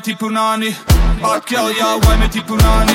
die 0.06 0.16
punani. 0.16 0.76
Bakel, 1.20 1.68
ja, 1.68 1.98
wij 1.98 2.16
met 2.16 2.32
die 2.32 2.42
punani? 2.42 2.92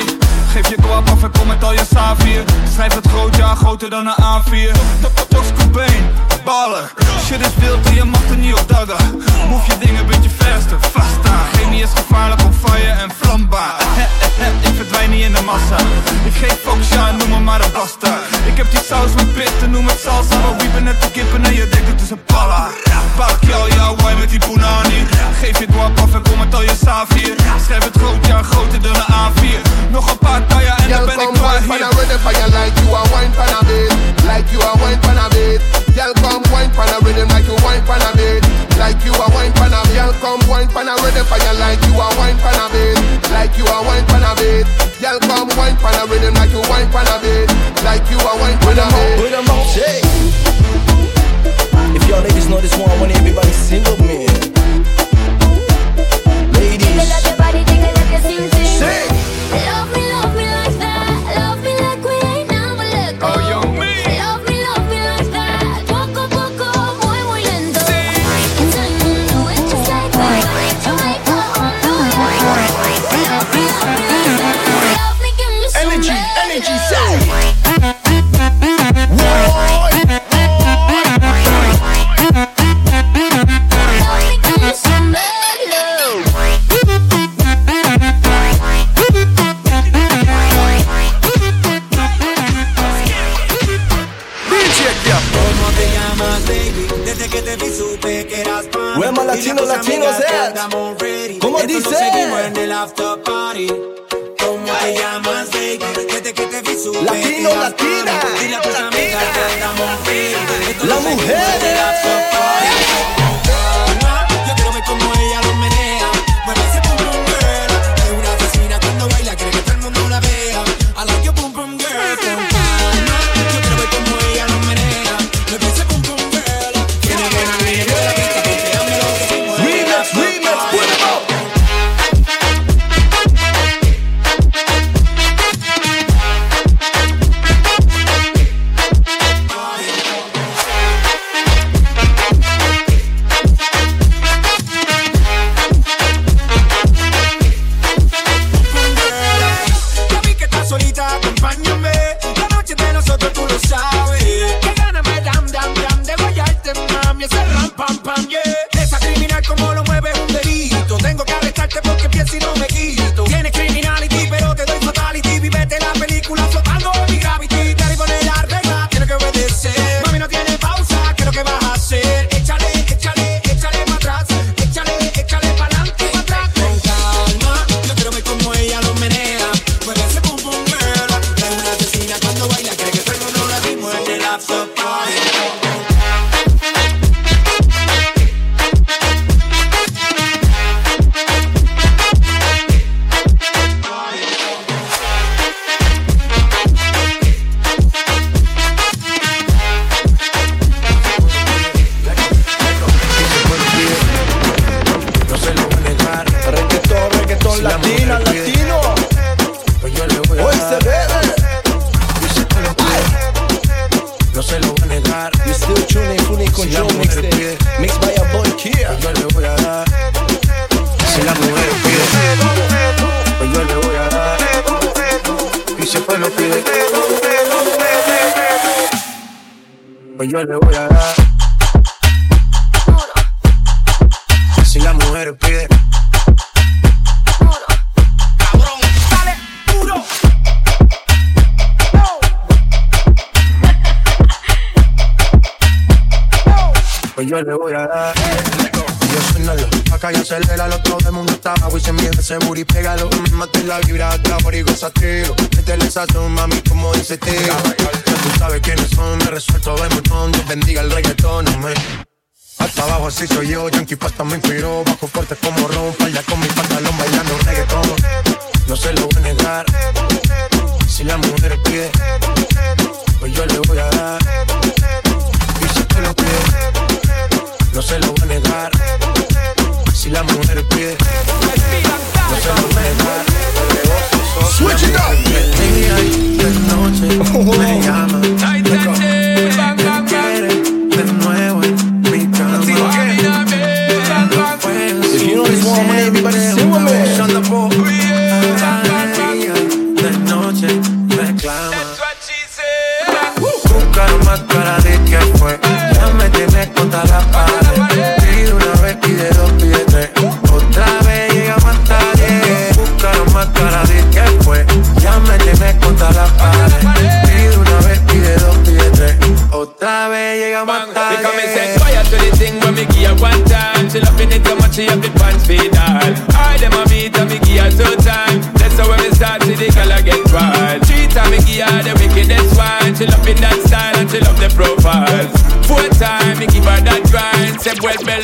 Geef 0.52 0.68
je 0.68 0.76
koop 0.82 1.08
af 1.08 1.22
en 1.22 1.30
kom 1.30 1.46
met 1.46 1.64
al 1.64 1.72
je 1.72 1.84
savier 1.94 2.44
Schrijf 2.72 2.94
het 2.94 3.06
groot, 3.08 3.36
ja, 3.36 3.54
groter 3.54 3.90
dan 3.90 4.06
een 4.06 4.14
A4 4.14 4.76
Tox 5.28 5.46
Cobain, 5.58 6.10
balen. 6.44 6.90
Shit 7.24 7.40
is 7.40 7.52
veel 7.58 7.78
je 7.94 8.04
mag 8.04 8.28
er 8.28 8.36
niet 8.36 8.54
op 8.54 8.68
dagga 8.68 8.96
Move 9.48 9.66
je 9.66 9.78
dingen 9.86 10.01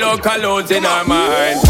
below 0.09 0.17
colors 0.17 0.71
in 0.71 0.83
her 0.85 1.05
mind. 1.05 1.68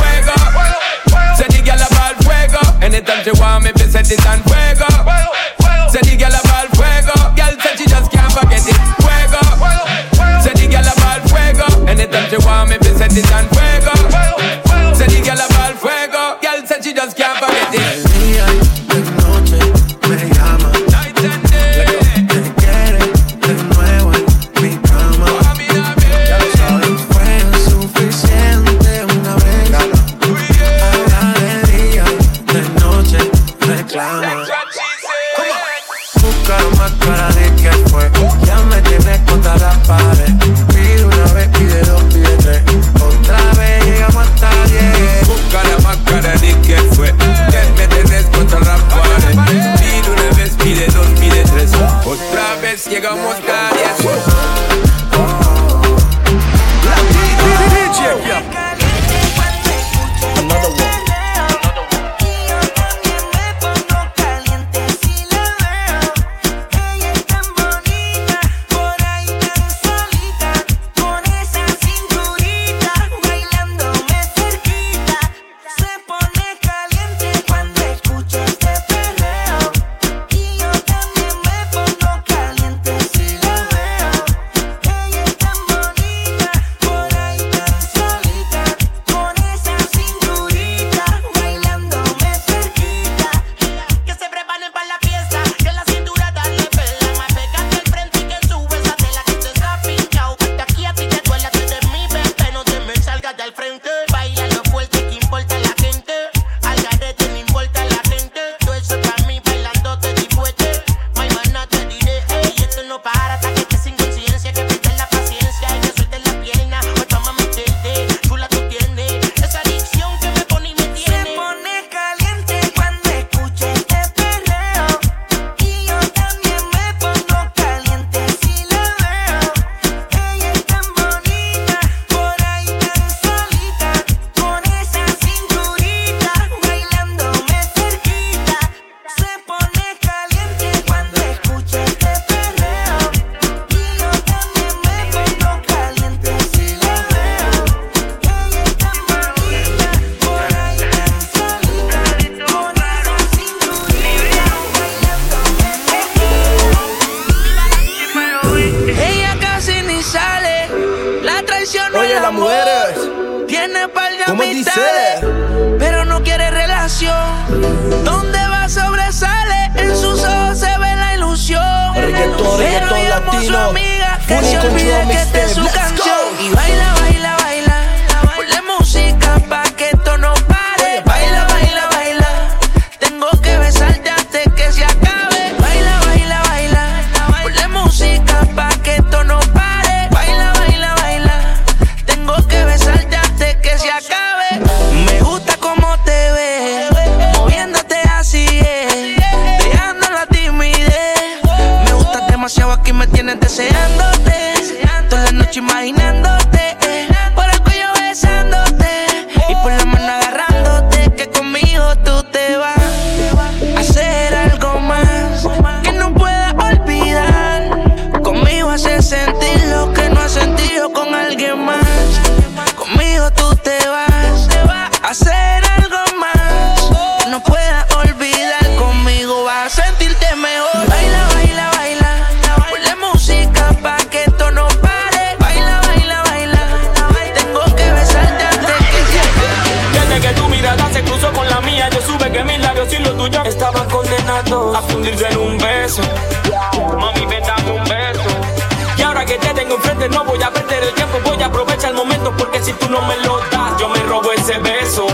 No 250.09 250.25
voy 250.25 250.43
a 250.43 250.51
perder 250.51 250.85
el 250.85 250.95
tiempo, 250.95 251.19
voy 251.25 251.43
a 251.43 251.47
aprovechar 251.47 251.91
el 251.91 251.97
momento. 251.97 252.33
Porque 252.37 252.63
si 252.63 252.73
tú 252.75 252.89
no 252.89 253.01
me 253.03 253.17
lo 253.19 253.39
das, 253.51 253.79
yo 253.79 253.89
me 253.89 254.03
robo 254.05 254.33
ese 254.33 254.59
beso. 254.59 255.07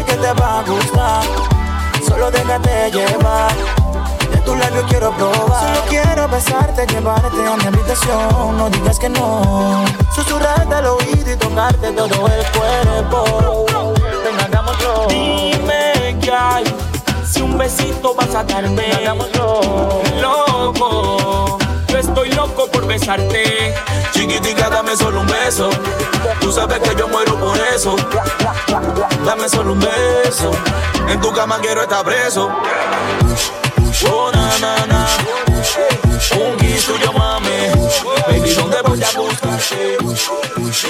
Sé 0.00 0.04
que 0.04 0.16
te 0.16 0.32
va 0.32 0.60
a 0.60 0.62
gustar. 0.62 1.22
Solo 2.06 2.30
déjate 2.30 2.90
llevar. 2.90 3.52
De 4.30 4.38
tu 4.38 4.54
labio 4.54 4.82
quiero 4.88 5.10
probar. 5.12 5.60
Solo 5.60 5.86
quiero 5.88 6.28
besarte, 6.28 6.86
llevarte 6.86 7.46
a 7.46 7.56
mi 7.56 7.66
habitación. 7.66 8.56
No 8.56 8.70
digas 8.70 8.98
que 8.98 9.08
no. 9.08 9.84
Susurrarte 10.14 10.74
al 10.74 10.86
oído 10.86 11.32
y 11.32 11.36
tocarte 11.36 11.92
todo 11.92 12.26
el 12.28 12.44
cuerpo. 12.56 13.66
Venga, 14.24 14.44
hagámoslo. 14.44 15.06
Dime 15.08 16.16
qué 16.20 16.32
hay. 16.32 16.64
Si 17.26 17.42
un 17.42 17.56
besito 17.58 18.14
vas 18.14 18.34
a 18.34 18.44
darme, 18.44 18.92
hagámoslo. 18.92 19.60
Loco, 20.20 21.58
yo 21.90 21.98
estoy 21.98 22.30
loco 22.32 22.66
por 22.68 22.86
besarte. 22.86 23.74
Chiquitica, 24.12 24.70
dame 24.70 24.96
solo 24.96 25.20
un 25.20 25.26
beso. 25.26 25.70
Tú 26.40 26.52
sabes 26.52 26.78
que 26.80 26.94
yo 26.96 27.08
muero 27.08 27.38
por 27.38 27.58
eso. 27.74 27.96
Dame 29.24 29.48
solo 29.48 29.72
un 29.72 29.80
beso. 29.80 30.50
En 31.08 31.20
tu 31.20 31.32
cama 31.32 31.58
quiero 31.60 31.82
estar 31.82 32.04
preso. 32.04 32.50
Oh, 34.10 34.30
na. 34.32 35.06
Un 36.36 36.56
kiss 36.58 36.86
tuyo, 36.86 37.12
mami. 37.12 37.48
Baby, 38.28 38.54
¿dónde 38.54 38.82
voy 38.82 39.02
a 39.02 39.10
buscarte? 39.18 39.96
Push 40.00 40.86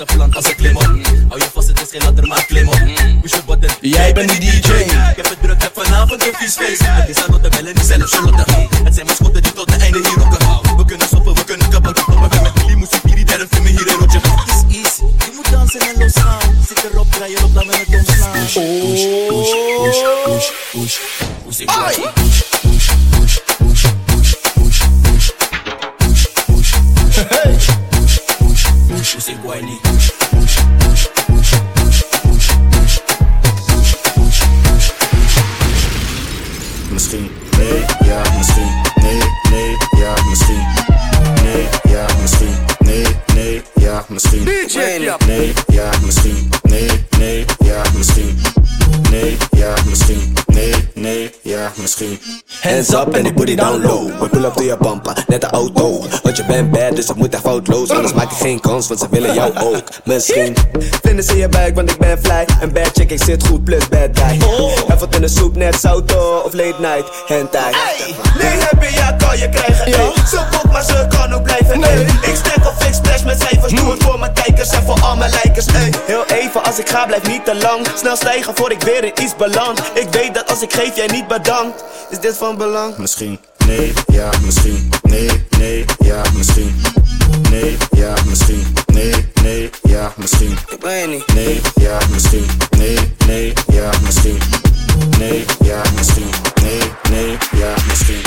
als 0.00 0.08
een 0.08 0.16
plant, 0.16 0.36
als 0.36 0.48
een 0.48 0.56
klimop. 0.56 0.82
Hou 1.28 1.40
je 1.40 1.48
vast, 1.52 1.68
het 1.68 1.80
is 1.80 1.90
geen 1.90 2.02
ladder, 2.02 2.26
maar 2.26 2.44
klimop. 2.44 2.78
Push 3.20 3.32
je 3.32 3.42
button. 3.46 3.70
Jij 3.80 4.12
bent 4.12 4.30
die 4.30 4.40
DJ. 4.40 4.70
Ik 5.10 5.16
heb 5.16 5.28
het 5.28 5.42
druk, 5.42 5.62
heb 5.62 5.72
vanavond 5.74 6.26
een 6.26 6.32
vies 6.34 6.54
feest. 6.54 6.80
Het 6.84 7.08
is 7.08 7.24
aan 7.24 7.40
de 7.42 7.48
bellen, 7.48 7.74
die 7.74 7.84
zelf 7.84 8.10
Charlotte. 8.10 8.44
Het 8.84 8.94
zijn 8.94 9.06
mascotten 9.06 9.42
die 9.42 9.52
tot 9.52 9.68
de 9.68 9.76
einde 9.76 9.98
hier 9.98 10.18
rocken. 10.18 10.76
We 10.76 10.84
kunnen 10.84 11.06
stoppen, 11.06 11.34
we 11.34 11.44
kunnen 11.44 11.68
kappen. 11.68 11.94
Maar 12.20 12.28
we 12.28 12.40
met 12.42 12.66
die 12.66 12.76
muziek 12.76 13.02
hier, 13.04 13.14
die 13.14 13.24
derde 13.24 13.46
film 13.50 13.66
hier 13.66 13.86
in 13.86 13.94
rotje. 13.98 14.20
Het 14.22 14.48
is 14.48 14.76
easy, 14.76 15.02
je 15.02 15.32
moet 15.34 15.50
dansen 15.50 15.80
en 15.80 16.02
losgaan. 16.02 16.40
Zit 16.68 16.84
erop, 16.92 17.12
draai 17.12 17.30
je 17.30 17.44
op, 17.44 17.54
dan 17.54 17.66
we 17.66 17.76
het 17.76 17.88
omslaan. 17.88 18.32
Push, 18.32 18.52
push, 18.52 19.04
push, 19.28 19.50
push, 20.24 20.50
push, 20.72 20.98
push, 21.44 21.64
push, 21.64 22.23
soon. 52.04 52.43
Hands 52.64 52.94
up 52.94 53.14
and 53.14 53.24
die 53.24 53.32
booty 53.32 53.54
down 53.56 53.82
low. 53.82 54.06
We 54.20 54.28
pull 54.28 54.44
up 54.44 54.54
to 54.54 54.62
je 54.62 54.76
bumper, 54.80 55.24
net 55.26 55.42
een 55.42 55.50
auto. 55.50 56.00
Want 56.22 56.36
je 56.36 56.44
bent 56.44 56.70
bad, 56.70 56.96
dus 56.96 57.08
het 57.08 57.16
moet 57.16 57.32
echt 57.34 57.42
foutloos. 57.42 57.90
Anders 57.90 58.12
maak 58.12 58.30
ik 58.30 58.36
geen 58.36 58.60
kans, 58.60 58.88
want 58.88 59.00
ze 59.00 59.06
willen 59.10 59.34
jou 59.34 59.52
ook. 59.58 59.82
Misschien 60.04 60.56
vinden 61.02 61.24
ze 61.24 61.36
je 61.36 61.48
buik, 61.48 61.74
want 61.74 61.90
ik 61.90 61.98
ben 61.98 62.18
fly. 62.22 62.44
Een 62.60 62.72
bad 62.72 62.90
chick, 62.94 63.10
ik 63.10 63.22
zit 63.22 63.46
goed, 63.46 63.64
plus 63.64 63.88
bad 63.88 64.08
guy. 64.12 64.34
Even 64.34 64.98
wat 64.98 65.14
in 65.14 65.20
de 65.20 65.28
soep, 65.28 65.56
net 65.56 65.74
sauto 65.80 66.42
of 66.44 66.52
late 66.52 66.74
night, 66.78 67.04
hentai. 67.26 67.74
Nee, 68.38 68.46
heb 68.46 68.82
je, 68.82 68.92
ja, 68.94 69.12
kan 69.12 69.38
je 69.38 69.48
krijgen. 69.48 69.84
ey. 69.86 70.12
Ze 70.28 70.40
boekt, 70.50 70.72
maar 70.72 70.84
ze 70.84 71.06
kan 71.18 71.32
ook 71.32 71.42
blijven. 71.42 71.82
ey. 71.82 72.00
Ik 72.02 72.34
stek 72.44 72.66
of 72.66 72.86
ik 72.86 72.94
splash 72.94 73.22
met 73.22 73.40
cijfers. 73.48 73.72
Doe 73.72 73.90
het 73.90 74.02
voor 74.02 74.18
mijn 74.18 74.32
kijkers 74.32 74.68
en 74.70 74.82
voor 74.82 75.00
al 75.00 75.16
mijn 75.16 75.30
lijkers. 75.30 75.66
ey. 75.66 75.92
Heel 76.06 76.24
even, 76.26 76.64
als 76.64 76.78
ik 76.78 76.88
ga, 76.88 77.06
blijf 77.06 77.26
niet 77.26 77.44
te 77.44 77.54
lang. 77.54 77.86
Snel 77.94 78.16
stijgen 78.16 78.52
voor 78.56 78.70
ik 78.70 78.82
weer 78.82 79.04
in 79.04 79.12
iets 79.22 79.36
beland. 79.36 79.80
Ik 79.94 80.06
weet 80.10 80.34
dat 80.34 80.50
als 80.50 80.62
ik 80.62 80.72
geef, 80.72 80.96
jij 80.96 81.06
niet 81.06 81.28
bedankt. 81.28 81.84
Is 82.10 82.18
dit 82.20 82.36
van 82.36 82.53
belang? 82.56 82.96
Misschien, 82.98 83.38
nee, 83.66 83.92
ja, 84.12 84.30
misschien. 84.44 84.90
Nee, 85.02 85.28
nee, 85.58 85.84
ja, 86.04 86.22
misschien. 86.36 86.74
Nee, 87.50 87.76
ja, 87.96 88.14
misschien. 88.28 88.66
Nee, 88.92 89.12
nee, 89.42 89.70
ja, 89.82 90.12
misschien. 90.16 90.56
Ik 90.70 90.80
ben 90.80 90.96
je 90.98 91.06
niet. 91.06 91.34
Nee, 91.34 91.60
ja, 91.74 91.98
misschien. 92.10 92.46
Nee, 92.78 92.98
nee, 93.26 93.52
ja, 93.72 93.90
misschien. 94.04 94.38
Nee, 95.18 95.44
ja, 95.64 95.82
misschien. 95.96 96.30
Nee, 96.62 96.80
nee, 97.10 97.36
ja, 97.56 97.74
misschien. 97.88 98.22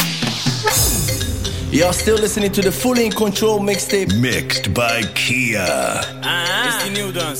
Y'all 1.69 1.93
still 1.93 2.19
listening 2.19 2.53
to 2.53 2.61
the 2.61 2.71
Fully 2.71 3.03
in 3.03 3.13
Control 3.13 3.59
mixtape. 3.59 4.13
Mixed 4.13 4.73
by 4.73 5.05
Kia. 5.13 6.03
Ah, 6.21 6.67
is 6.67 6.83
die 6.83 6.91
nieuw 6.91 7.11
dans. 7.11 7.39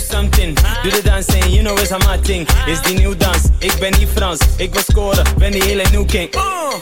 you 0.00 0.16
something. 0.16 0.54
Doe 0.82 0.90
de 0.90 1.02
dans 1.02 1.26
en 1.26 1.50
you 1.52 1.62
know 1.62 1.74
it's 1.78 1.90
a 1.92 1.98
my 1.98 2.16
thing. 2.22 2.46
Is 2.66 2.80
die 2.82 2.98
nieuw 2.98 3.16
dans? 3.16 3.42
Ik 3.58 3.72
ben 3.80 3.92
niet 3.98 4.08
Frans. 4.14 4.38
Ik 4.56 4.72
wil 4.72 4.82
scoren, 4.82 5.24
ben 5.38 5.52
die 5.52 5.62
hele 5.62 5.84
new 5.92 6.06
king. 6.06 6.30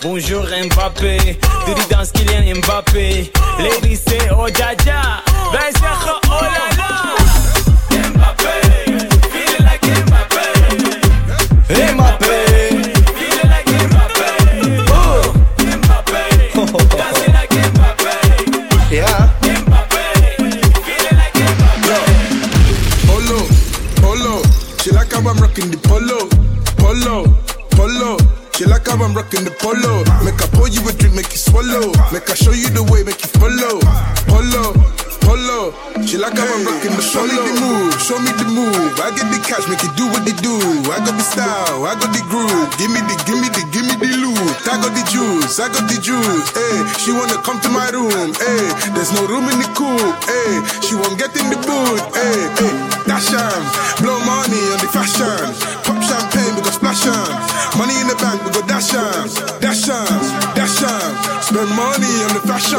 Bonjour 0.01 0.49
Mbappé. 0.65 1.17
Doe 1.65 1.75
die 1.75 1.87
dans 1.89 2.11
Kylian 2.11 2.57
Mbappé. 2.57 3.31
Ladies 3.59 4.01
say 4.05 4.31
oh 4.31 4.49
ja 4.49 4.71
ja. 4.85 5.23
Wij 5.53 5.71
zeggen 5.81 6.15
oh 6.29 6.41
la 6.41 6.67
la. 6.77 7.15
Mbappé. 8.09 8.61
Feeling 9.31 9.71
like 9.71 9.87
Mbappé. 10.05 10.47
Hey, 11.67 11.95
I'm 25.29 25.37
rocking 25.45 25.69
the 25.69 25.77
polo, 25.85 26.25
polo, 26.81 27.29
polo. 27.77 28.17
She 28.57 28.65
like 28.65 28.89
how 28.89 28.97
I'm 28.97 29.13
rocking 29.13 29.45
the 29.45 29.53
polo. 29.61 30.01
Make 30.25 30.41
I 30.41 30.49
pour 30.57 30.73
you 30.73 30.81
a 30.89 30.93
drink, 30.97 31.21
make 31.21 31.29
you 31.29 31.37
swallow. 31.37 31.93
Make 32.17 32.33
I 32.33 32.35
show 32.35 32.57
you 32.57 32.73
the 32.73 32.81
way, 32.89 33.05
make 33.05 33.21
you 33.21 33.29
follow. 33.37 33.77
Polo, 34.25 34.73
polo. 35.21 35.77
She 36.09 36.17
like 36.17 36.33
how 36.33 36.49
I'm 36.49 36.65
rocking 36.65 36.97
the 36.97 37.05
Show 37.05 37.29
me 37.29 37.37
the 37.37 37.55
move, 37.61 37.93
show 38.01 38.17
me 38.25 38.33
the 38.41 38.49
move. 38.49 38.97
I 39.05 39.13
get 39.13 39.29
the 39.29 39.37
cash, 39.45 39.69
make 39.69 39.85
you 39.85 39.93
do 40.01 40.09
what 40.09 40.25
they 40.25 40.33
do. 40.41 40.57
I 40.89 40.97
got 41.05 41.13
the 41.13 41.21
style, 41.21 41.85
I 41.85 41.93
got 42.01 42.09
the 42.17 42.25
groove. 42.33 42.73
Give 42.81 42.89
me 42.89 43.05
the, 43.05 43.13
give 43.29 43.37
me 43.37 43.53
the, 43.53 43.69
give 43.69 43.85
me 43.85 44.01
the 44.01 44.09
loot. 44.25 44.57
I 44.65 44.81
got 44.81 44.97
the 44.97 45.05
juice, 45.13 45.61
I 45.61 45.69
got 45.69 45.93
the 45.93 46.01
juice. 46.01 46.49
Hey, 46.57 46.77
she 46.97 47.13
wanna 47.13 47.37
come 47.45 47.61
to 47.61 47.69
my 47.69 47.93
room. 47.93 48.33
Hey, 48.33 48.65
there's 48.97 49.13
no 49.13 49.29
room 49.29 49.45
in 49.53 49.61
the 49.61 49.69
coupe. 49.77 50.01
Eh. 50.25 50.33
Hey, 50.33 50.55
she 50.81 50.97
won't 50.97 51.21
get 51.21 51.37
in 51.37 51.53
the 51.53 51.61
booth. 51.61 52.01
Hey, 52.17 52.49
hey, 52.57 52.73
dash 53.05 53.29
blow 54.01 54.17
money 54.25 54.58
Pop 55.19 55.99
champagne, 56.01 56.55
we 56.55 56.63
go 56.63 56.71
splash 56.71 57.05
'em. 57.07 57.27
Money 57.77 57.99
in 58.01 58.07
the 58.07 58.15
bank, 58.23 58.39
we 58.45 58.51
go 58.53 58.63
dash 58.63 58.95
'em. 58.95 59.27
dash 59.61 59.89
'em. 59.89 61.11
Spend 61.43 61.71
money 61.75 62.13
on 62.23 62.35
the 62.35 62.43
fashion. 62.47 62.79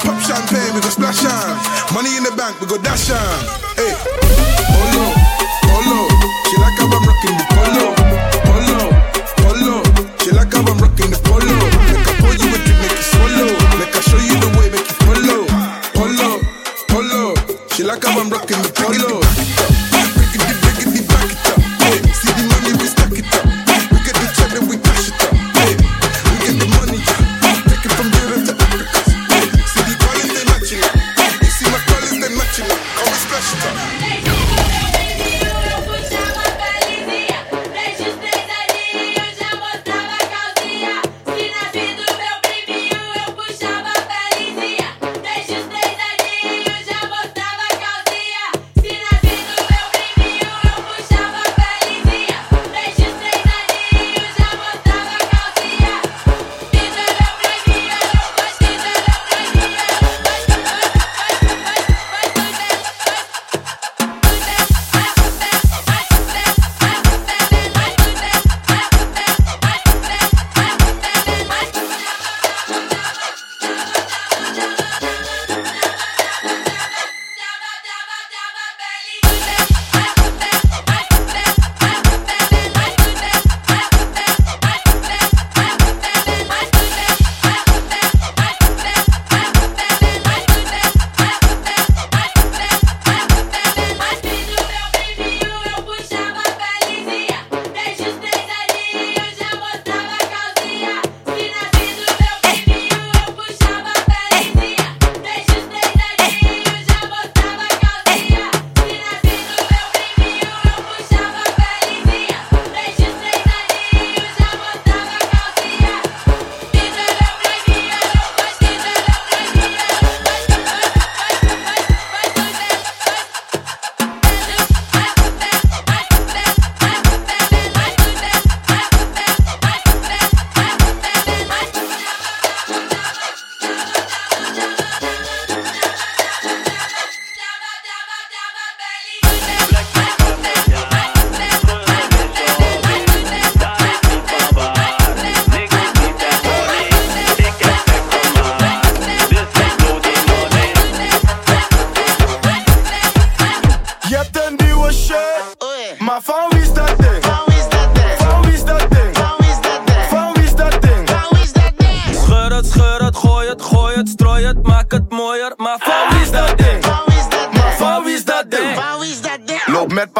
Pop 0.00 0.16
champagne, 0.24 0.72
we 0.74 0.80
go 0.80 0.88
splash 0.88 1.24
on. 1.24 1.58
Money 1.92 2.16
in 2.16 2.24
the 2.24 2.32
bank, 2.32 2.58
we 2.60 2.66
go 2.66 2.78
dash. 2.78 3.08
Hey, 3.76 3.92
polo, 4.72 5.04
polo. 5.68 6.08
She 6.48 6.56
like 6.56 6.78
how 6.80 6.88
I'm 6.88 7.04
rocking 7.04 7.36
the 7.36 7.44
polo, 7.52 7.84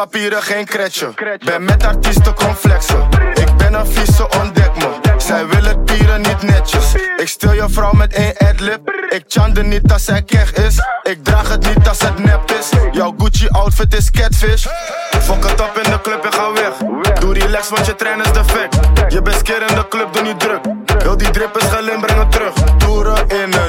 papieren, 0.09 0.41
geen 0.41 0.65
kretje. 0.65 1.13
Ben 1.45 1.63
met 1.63 1.85
artiesten, 1.85 2.33
kom 2.33 2.55
flexen. 2.55 3.07
Ik 3.33 3.57
ben 3.57 3.73
een 3.73 3.87
vieze, 3.87 4.29
ontdek 4.39 4.75
me. 4.75 4.89
Zij 5.17 5.47
willen 5.47 5.83
pieren 5.83 6.21
niet 6.21 6.41
netjes. 6.41 6.93
Ik 7.17 7.27
stil 7.27 7.53
je 7.53 7.65
vrouw 7.69 7.91
met 7.91 8.13
één 8.13 8.37
adlib. 8.37 8.79
Ik 9.09 9.23
chande 9.27 9.63
niet 9.63 9.91
als 9.91 10.05
zij 10.05 10.21
keg 10.21 10.53
is. 10.53 10.77
Ik 11.03 11.23
draag 11.23 11.49
het 11.49 11.75
niet 11.75 11.87
als 11.87 12.01
het 12.01 12.19
nep 12.19 12.51
is. 12.51 12.69
Jouw 12.91 13.13
Gucci 13.17 13.47
outfit 13.47 13.93
is 13.93 14.11
catfish. 14.11 14.65
Fok 15.21 15.43
het 15.43 15.61
op 15.61 15.79
in 15.83 15.91
de 15.91 16.01
club 16.01 16.25
en 16.25 16.33
ga 16.33 16.51
weg. 16.51 16.73
Doe 17.19 17.33
relax, 17.33 17.69
want 17.69 17.85
je 17.85 17.95
trein 17.95 18.19
is 18.21 18.31
defect. 18.31 18.77
Je 19.07 19.21
bent 19.21 19.41
keer 19.41 19.61
in 19.69 19.75
de 19.75 19.87
club, 19.87 20.13
doe 20.13 20.21
niet 20.21 20.39
druk. 20.39 20.59
Heel 20.97 21.17
die 21.17 21.29
drip 21.29 21.57
is 21.57 21.67
gelin, 21.67 21.99
breng 21.99 22.19
het 22.19 22.31
terug. 22.31 22.53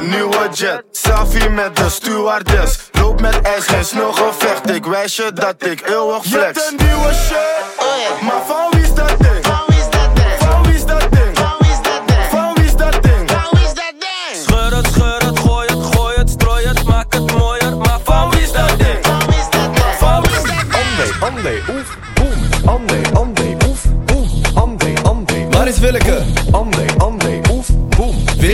Een 0.07 0.13
nieuwe 0.13 0.49
jet. 0.53 0.83
Selfie 0.91 1.49
met 1.49 1.75
de 1.75 1.89
stewardess. 1.89 2.77
Loop 2.91 3.21
met 3.21 3.41
ijs, 3.41 3.65
geen 3.65 4.13
gevecht. 4.13 4.69
Ik 4.69 4.85
wijs 4.85 5.15
je 5.15 5.31
dat 5.33 5.65
ik 5.65 5.87
eeuwig 5.87 6.23
Je 6.23 6.29
flex. 6.29 6.43
hebt 6.65 6.79
een 6.79 6.85
nieuwe 6.87 7.13
shirt, 7.13 8.21
maar 8.21 8.41
van 8.47 8.67
wie 8.71 8.81
is 8.81 8.93
dat 8.93 9.13
ding? 9.19 9.45
Van 9.45 9.63
wie 9.67 9.77
is 9.77 9.89
dat 9.89 10.15
ding? 10.15 10.39
Van 10.39 10.63
wie 10.63 10.73
is 10.73 10.85
dat 10.85 11.11
ding? 11.11 11.37
Van 11.37 11.55
wie 11.59 11.71
is 11.71 11.81
dat 11.81 12.07
ding? 12.07 12.29
Van 12.29 12.53
wie 12.53 12.65
is 12.65 12.75
dat 12.75 13.03
ding? 13.03 13.31
Van 13.31 13.47
wie 13.51 13.63
is 13.65 13.73
dat 13.73 13.93
ding? 13.99 14.43
Scheur 14.45 14.75
het, 14.75 14.87
scheur 14.93 15.21
het, 15.25 15.39
gooi 15.39 15.67
het, 15.67 15.95
gooi 15.95 16.15
het, 16.15 16.29
strooi 16.29 16.67
het, 16.67 16.83
maak 16.83 17.13
het 17.13 17.31
mooier. 17.37 17.77
Maar 17.77 17.99
van 18.03 18.29
wie 18.29 18.41
is 18.41 18.51
dat 18.51 18.69
ding? 18.77 18.97
Van 19.01 19.19
wie 19.29 19.37
is 19.39 19.49
dat 19.49 19.75
ding? 19.75 19.95
Van 19.97 20.21
wie 20.21 20.31
is 20.31 20.43
dat 20.43 20.49
ding? 20.49 21.13
Ande, 21.19 21.25
ande, 21.25 21.61
oef, 21.69 21.97
boem. 22.13 22.69
Ande, 22.73 22.99
ande, 23.13 23.57
oef, 23.69 23.81
boem. 24.05 24.29
Ande, 24.53 24.93
ande. 25.03 25.47
Waar 25.49 25.67
is 25.67 25.79
Willeke? 25.79 26.23
Ande, 26.51 26.85
ande. 26.97 27.36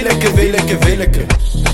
Willeke, 0.03 0.33
Willeke, 0.33 0.77
Willeke. 0.77 1.25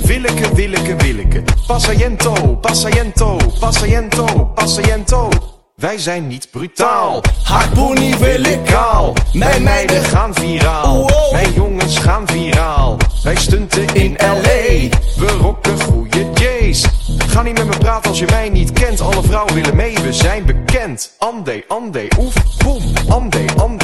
Willeke, 0.06 0.56
willeke, 0.56 0.96
willeke. 0.96 1.44
Passaiento, 1.68 2.34
passaiento, 2.62 3.38
passaiento, 3.60 4.52
passaiento. 4.56 5.30
Wij 5.76 5.98
zijn 5.98 6.28
niet 6.28 6.48
brutaal. 6.52 7.22
Harpoenie 7.44 8.16
wil 8.16 8.44
ik 8.44 8.60
Kaal. 8.66 9.14
Mijn 9.34 9.64
meiden 9.64 10.04
gaan 10.04 10.34
viraal. 10.34 10.98
Wow. 10.98 11.32
Mijn 11.32 11.54
jongens 11.54 11.98
gaan 11.98 12.28
viraal. 12.28 12.98
Wij 13.24 13.36
stunten 13.36 13.94
in 13.94 14.18
L.A. 14.18 14.90
We 15.20 15.38
rocken 15.42 15.80
goede 15.80 16.26
J's. 16.34 16.86
Ga 17.28 17.42
niet 17.42 17.58
met 17.58 17.68
me 17.68 17.78
praten 17.78 18.10
als 18.10 18.20
je 18.20 18.26
mij 18.30 18.50
niet 18.50 18.72
kent. 18.72 19.02
Alle 19.02 19.24
vrouwen 19.24 19.54
willen 19.54 19.76
mee, 19.76 19.98
we 20.02 20.14
zijn 20.14 20.46
bekend. 20.46 21.12
Ande, 21.18 21.64
ande, 21.68 22.08
oef, 22.20 22.34
boem. 22.58 22.84
Ande, 23.08 23.46
ande, 23.58 23.79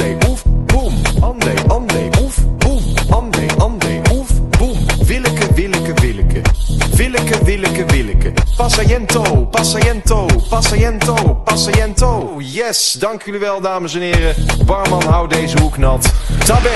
Passaiento, 8.56 9.46
passaiento, 9.52 10.26
passaiento, 10.48 11.14
passaiento. 11.44 12.38
Yes, 12.40 12.96
dank 12.98 13.22
jullie 13.22 13.40
wel, 13.40 13.60
dames 13.60 13.94
en 13.94 14.00
heren. 14.00 14.34
Barman, 14.64 15.02
hou 15.02 15.28
deze 15.28 15.60
hoek 15.60 15.78
nat. 15.78 16.12
Tabé. 16.44 16.74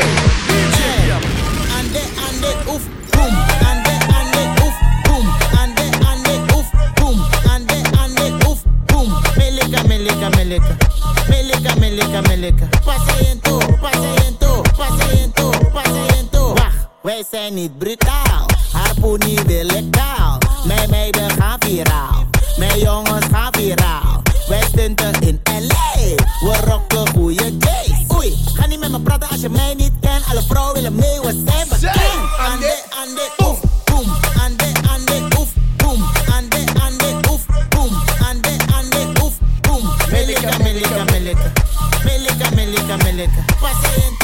Meleka. 10.37 10.77
Meleka, 11.29 11.75
meleka, 11.77 12.23
meleka. 12.23 12.69
Passaiento, 12.85 13.59
passaiento, 13.81 14.63
passaiento, 14.77 15.51
passaiento. 15.73 16.55
Wacht, 16.55 16.89
wij 17.03 17.25
zijn 17.31 17.55
niet 17.55 17.79
brutaal. 17.79 18.47
Harpoenie 18.73 19.41
willen 19.47 19.91
kaal. 19.91 20.40
Mijn 20.65 20.91
meiden 20.91 21.31
gaan 21.31 21.57
viraal. 21.59 22.27
Mijn 22.57 22.79
jongens 22.79 23.27
gaan 23.33 23.53
viraal. 23.53 24.23
Wij 24.49 24.63
stunten 24.69 25.21
in 25.21 25.41
L.A. 25.45 25.99
We 26.41 26.61
rocken 26.65 27.09
goede 27.09 27.57
J's. 27.57 28.17
Oei, 28.17 28.37
ga 28.55 28.67
niet 28.67 28.81
met 28.81 28.91
me 28.91 29.01
praten 29.01 29.29
als 29.29 29.41
je 29.41 29.49
mij 29.49 29.75
niet 29.75 29.93
kent. 30.01 30.25
Alle 30.31 30.43
vrouwen 30.43 30.75
willen 30.75 30.95
mee, 30.95 31.21
we 31.21 31.43
zijn 31.47 31.69
bekend. 31.69 31.97
Ande, 32.53 32.83
ande, 33.03 33.29
oef, 33.45 33.61
boom. 33.85 34.13
Ande, 34.43 34.65
ande, 34.93 35.39
oef, 35.39 35.49
boom. 35.77 36.03
Ande, 36.35 36.65
ande, 36.83 37.31
oef, 37.31 37.43
boom. 37.69 37.93
Ande, 38.29 38.57
ande, 38.75 39.23
oef, 39.23 39.35
boom. 39.61 39.91
Melika, 40.11 40.59
melika, 40.59 41.05
melika. 41.05 41.53
Melika, 42.05 42.51
melika, 42.55 42.97
melika. 42.97 43.45
Pas 43.61 43.97
in. 43.97 44.20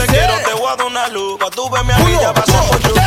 te 0.00 0.06
quiero, 0.06 0.34
te 0.44 0.54
voy 0.54 0.72
a 0.72 0.76
dar 0.76 0.86
una 0.86 1.08
luz. 1.08 1.38
Pa' 1.38 1.50
tú 1.50 1.68
verme 1.68 1.92
a 1.92 1.98
mí, 1.98 2.12
ya 2.20 2.32
por 2.32 2.44
you. 2.46 2.99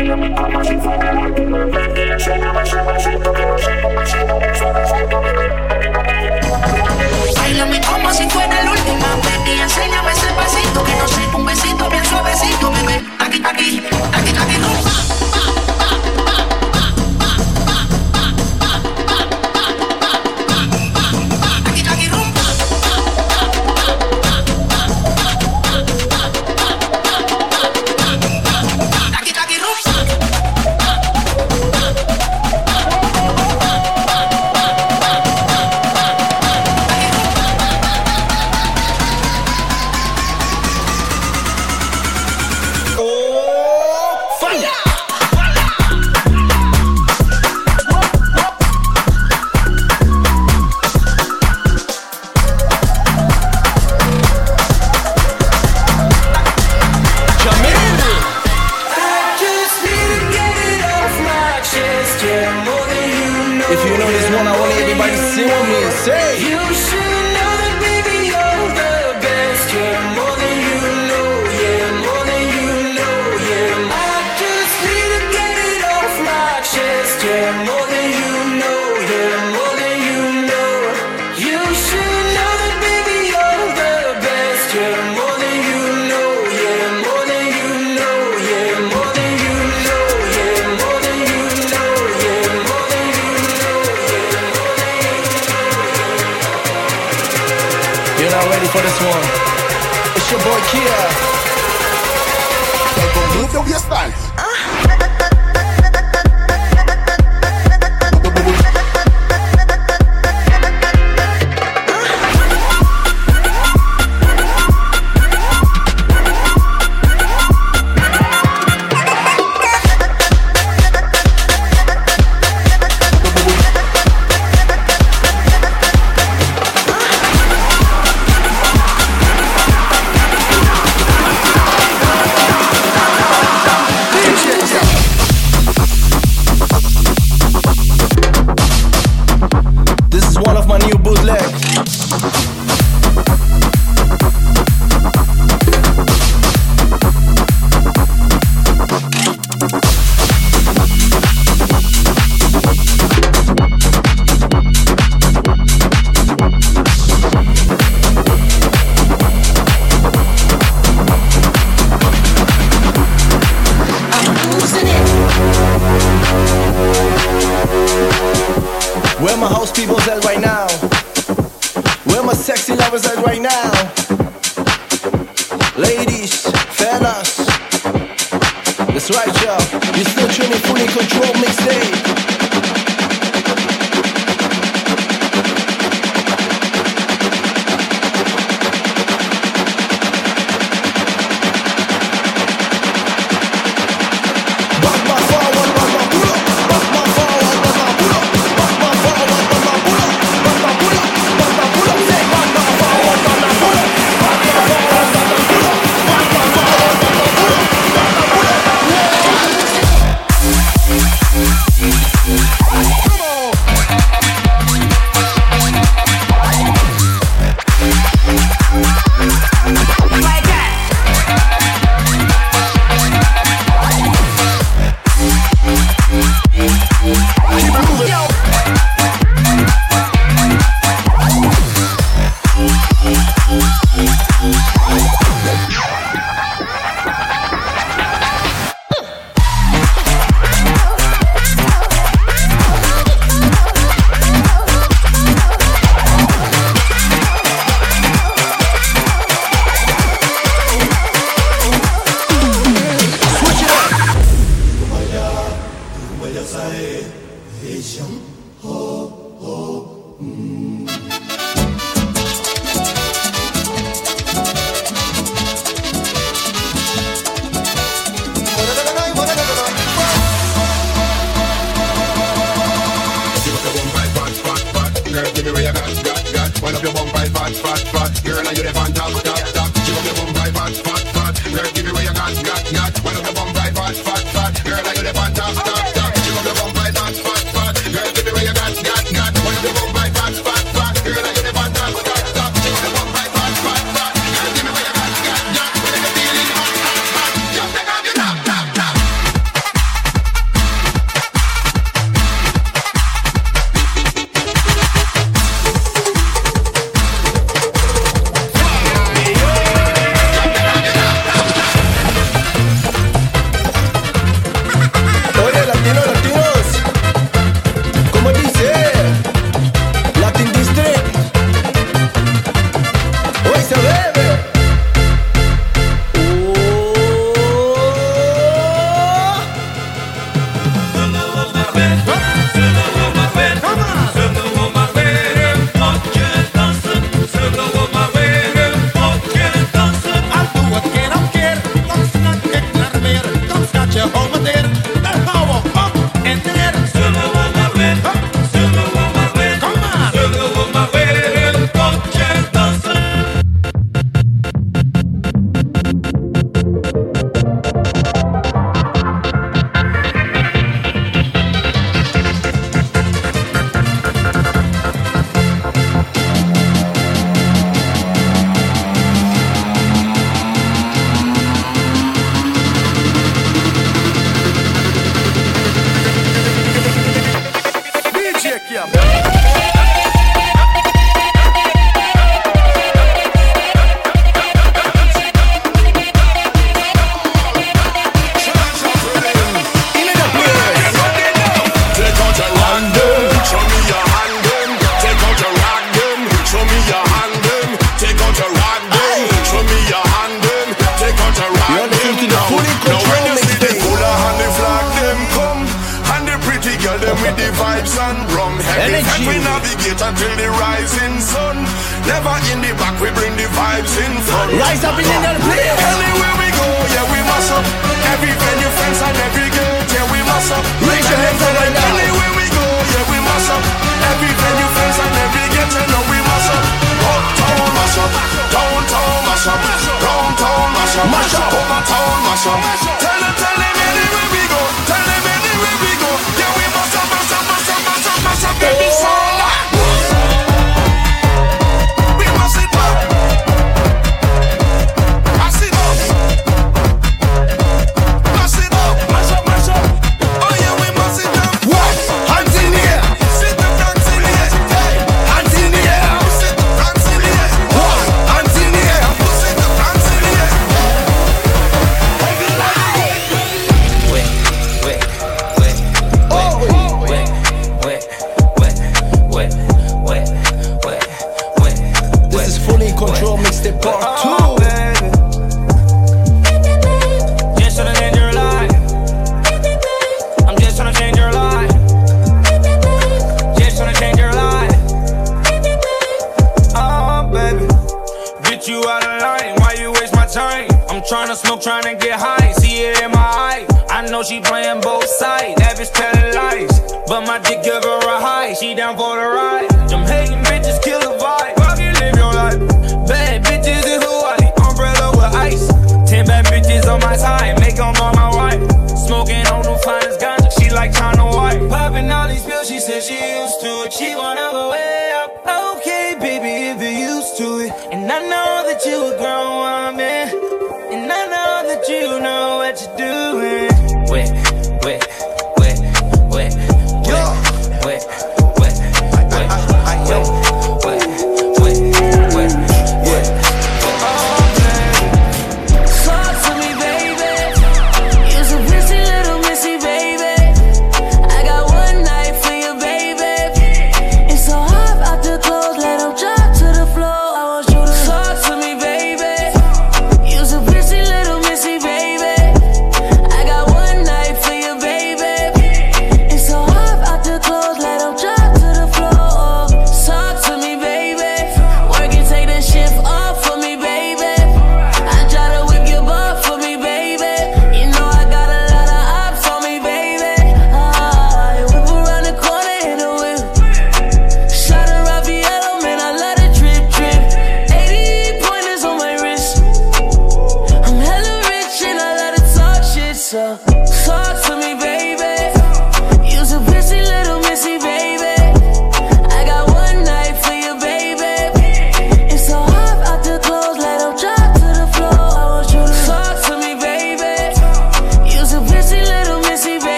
Bailame 0.00 0.34
como 0.34 0.64
si 0.64 0.78
fuera 0.78 1.12
la 1.12 1.20
última 1.20 1.66
vez 1.66 1.90
y 1.98 2.10
enséñame 2.10 2.62
ese 2.62 2.76
pasito 2.78 3.32
que 3.32 3.44
no 3.46 3.58
sé, 11.06 11.20
un 11.34 11.44
besito 11.44 11.90
bien 11.90 12.04
suavecito, 12.06 12.72
bebé. 12.72 13.02
Aquí, 13.18 13.42
aquí, 13.44 13.82
aquí, 14.12 14.30
aquí, 14.30 14.56
rumba. 14.56 15.19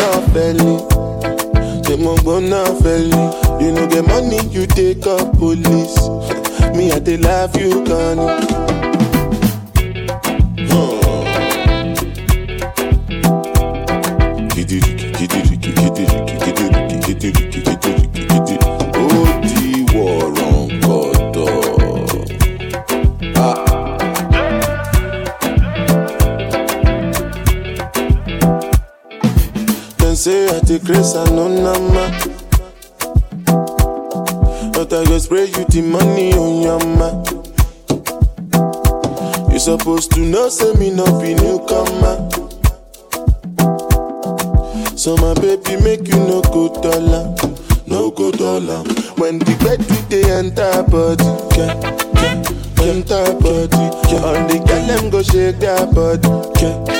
off 0.00 0.36
early. 0.36 0.76
They 1.82 1.96
won't 1.96 2.24
go 2.24 2.38
off 2.38 2.84
early. 2.84 3.64
You 3.64 3.72
know 3.72 3.86
the 3.86 4.02
money 4.02 4.40
you 4.48 4.66
take 4.66 5.06
up 5.06 5.36
police. 5.38 5.96
Me, 6.76 6.92
I 6.92 6.98
they 6.98 7.16
love 7.16 7.56
you, 7.56 7.84
Connie. 7.84 8.89
the 30.70 30.78
grace 30.86 31.14
and 31.14 31.34
no 31.34 31.48
nama. 31.48 32.06
But 34.72 34.92
I 34.92 35.04
go 35.04 35.18
spray 35.18 35.46
you 35.46 35.64
the 35.66 35.82
money 35.82 36.32
on 36.32 36.62
your 36.62 36.78
ma. 36.94 37.10
You 39.52 39.58
supposed 39.58 40.12
to 40.12 40.20
know, 40.20 40.48
say 40.48 40.72
me 40.74 40.90
no 40.90 41.04
be 41.18 41.34
newcomer. 41.34 42.22
So 44.96 45.16
my 45.16 45.34
baby 45.42 45.74
make 45.82 46.06
you 46.06 46.20
no 46.30 46.40
go 46.54 46.70
dollar, 46.80 47.34
no 47.88 48.12
go 48.12 48.30
dollar. 48.30 48.84
When 49.18 49.40
the 49.40 49.56
bed 49.66 49.80
with 49.90 50.08
the 50.08 50.22
entire 50.38 50.84
body, 50.86 51.26
yeah, 51.58 51.74
yeah, 52.22 52.46
enter 52.86 53.26
body. 53.42 53.90
Yeah. 54.06 54.22
All 54.22 54.38
girl 54.46 54.86
them 54.86 55.10
go 55.10 55.20
shake 55.24 55.58
their 55.58 55.84
body, 55.86 56.28
yeah. 56.62 56.99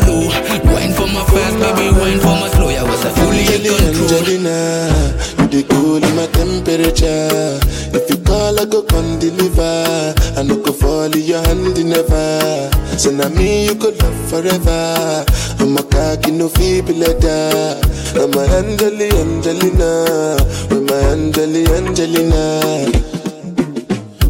Angelina, 3.69 5.13
you 5.37 5.47
the 5.47 5.63
cool 5.69 6.03
in 6.03 6.15
my 6.15 6.25
temperature. 6.33 7.59
If 7.93 8.09
you 8.09 8.17
call, 8.23 8.59
I 8.59 8.65
go 8.65 8.81
come 8.81 9.19
deliver. 9.19 10.15
I 10.35 10.43
no 10.43 10.57
go 10.57 10.71
fall 10.73 11.13
in 11.13 11.21
your 11.21 11.41
hand 11.45 11.77
never. 11.85 12.71
So 12.97 13.11
now 13.11 13.29
me 13.29 13.65
you 13.65 13.75
could 13.75 14.01
love 14.01 14.29
forever. 14.29 15.25
I'm 15.59 15.77
a 15.77 15.83
cocky 15.83 16.31
no 16.31 16.49
feeble 16.49 16.95
letter. 16.95 17.79
I'm 18.17 18.33
a 18.33 18.41
Angeli 18.57 19.09
Angelina, 19.13 20.37
with 20.69 20.89
my 20.89 20.97
Angeli 21.13 21.65
Angelina. 21.67 22.89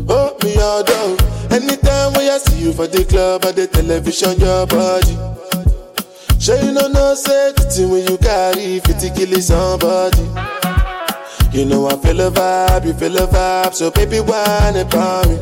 Oh 0.09 0.35
me 0.43 0.57
all 0.59 0.83
down. 0.83 1.17
Anytime 1.51 2.13
when 2.13 2.29
I 2.29 2.37
see 2.37 2.65
you 2.65 2.73
for 2.73 2.87
the 2.87 3.05
club 3.05 3.45
or 3.45 3.53
the 3.53 3.67
television, 3.67 4.39
your 4.39 4.67
body. 4.67 5.15
Sure 6.41 6.57
you 6.57 6.71
know 6.71 6.87
no 6.87 7.13
safety 7.13 7.85
when 7.85 8.07
you 8.07 8.17
carry 8.17 8.79
50 8.79 9.11
kill 9.11 9.39
somebody. 9.41 10.23
You 11.55 11.65
know 11.65 11.85
I 11.87 11.95
feel 11.97 12.19
a 12.19 12.31
vibe, 12.31 12.85
you 12.87 12.93
feel 12.93 13.15
a 13.17 13.27
vibe, 13.27 13.75
so 13.75 13.91
baby 13.91 14.21
whine 14.21 14.75
about 14.77 15.29
me. 15.29 15.35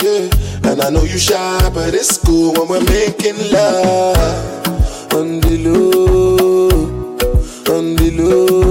Yeah, 0.00 0.70
and 0.70 0.80
I 0.80 0.90
know 0.90 1.02
you 1.02 1.18
shy, 1.18 1.70
but 1.74 1.92
it's 1.92 2.18
cool 2.18 2.52
when 2.54 2.68
we're 2.68 2.84
making 2.84 3.34
love 3.50 5.12
on 5.12 5.40
the 5.40 5.58
low, 5.66 6.68
on 7.76 7.96
the 7.96 8.10
low, 8.12 8.61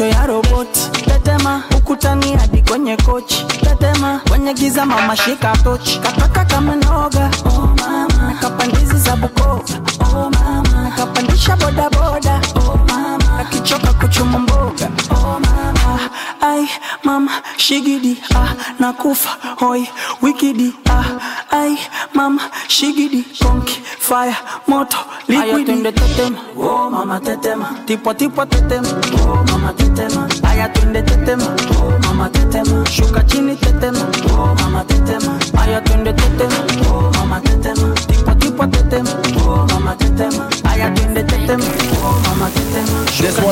miganisho 0.00 0.06
ya 0.06 0.26
roboti. 0.26 0.80
Tetema, 1.04 1.62
ukutani 1.76 2.36
hadi 2.36 2.62
kwenye 2.62 2.96
kochi. 2.96 3.44
Tetema, 3.46 4.20
kwenye 4.28 4.54
giza 4.54 4.86
mama 4.86 5.16
shika 5.16 5.56
tochi, 5.56 5.98
kataka 5.98 6.44
kamnoga 6.44 7.30
oh 7.44 7.68
mama, 7.80 8.34
kapandizi 8.40 8.98
za 8.98 9.16
Bukova. 9.16 9.62
Oh 10.00 10.30
mama, 10.30 10.82
nakapandisha 10.82 11.56
bodaboda 11.56 12.40
oh 12.56 12.78
mama, 12.88 13.38
akichoka 13.38 13.92
kuchuma 13.92 14.38
mboga. 14.38 14.90
Oh 15.10 15.40
mama, 15.40 16.00
ai 16.40 16.68
mama 17.04 17.30
shigidi. 17.56 18.18
Ah, 18.34 18.54
nakufa. 18.78 19.30
Hoi 19.58 19.88
wikidi 20.22 20.72
mama 22.14 22.42
shigidi 22.68 23.22
konki 23.42 23.80
fire 23.98 24.36
moto 24.66 24.98
liquid 25.28 25.68
in 25.68 25.82
the 25.82 25.88
oh, 25.88 25.92
tetem 25.92 26.36
oh 26.56 26.90
mama 26.90 27.20
tetem. 27.20 27.60
Tipo 27.86 28.14
tipo 28.14 28.44
tetem. 28.46 28.84
Oh 29.20 29.44
mama 29.50 29.72
tetem. 29.72 30.12
Aya 30.44 30.68
tunde 30.68 31.02
tetem 31.02 31.40
oh 31.80 31.98
mama 32.04 32.28
tetem. 32.30 32.66
Shuka 32.86 33.22
chini 33.28 33.56
tetem. 33.56 33.94
Oh 34.30 34.54
mama 34.60 34.84
tetem. 34.84 35.22
Oh, 35.28 35.60
Aya 35.60 35.80
tunde 35.80 36.12
tetem 36.12 36.50
oh 36.90 37.10
mama 37.16 37.40
tetem. 37.40 37.76
Tipo 38.08 38.34
tipo 38.40 38.64
tetem. 38.66 39.06
Oh 39.46 39.66
mama 39.70 39.94
tetem. 39.96 40.32
Aya 40.70 40.90
tunde 40.94 41.22
tetem 41.24 41.60
oh 42.04 42.20
mama 42.26 42.50
tetem. 42.50 42.86
Shuka 43.16 43.42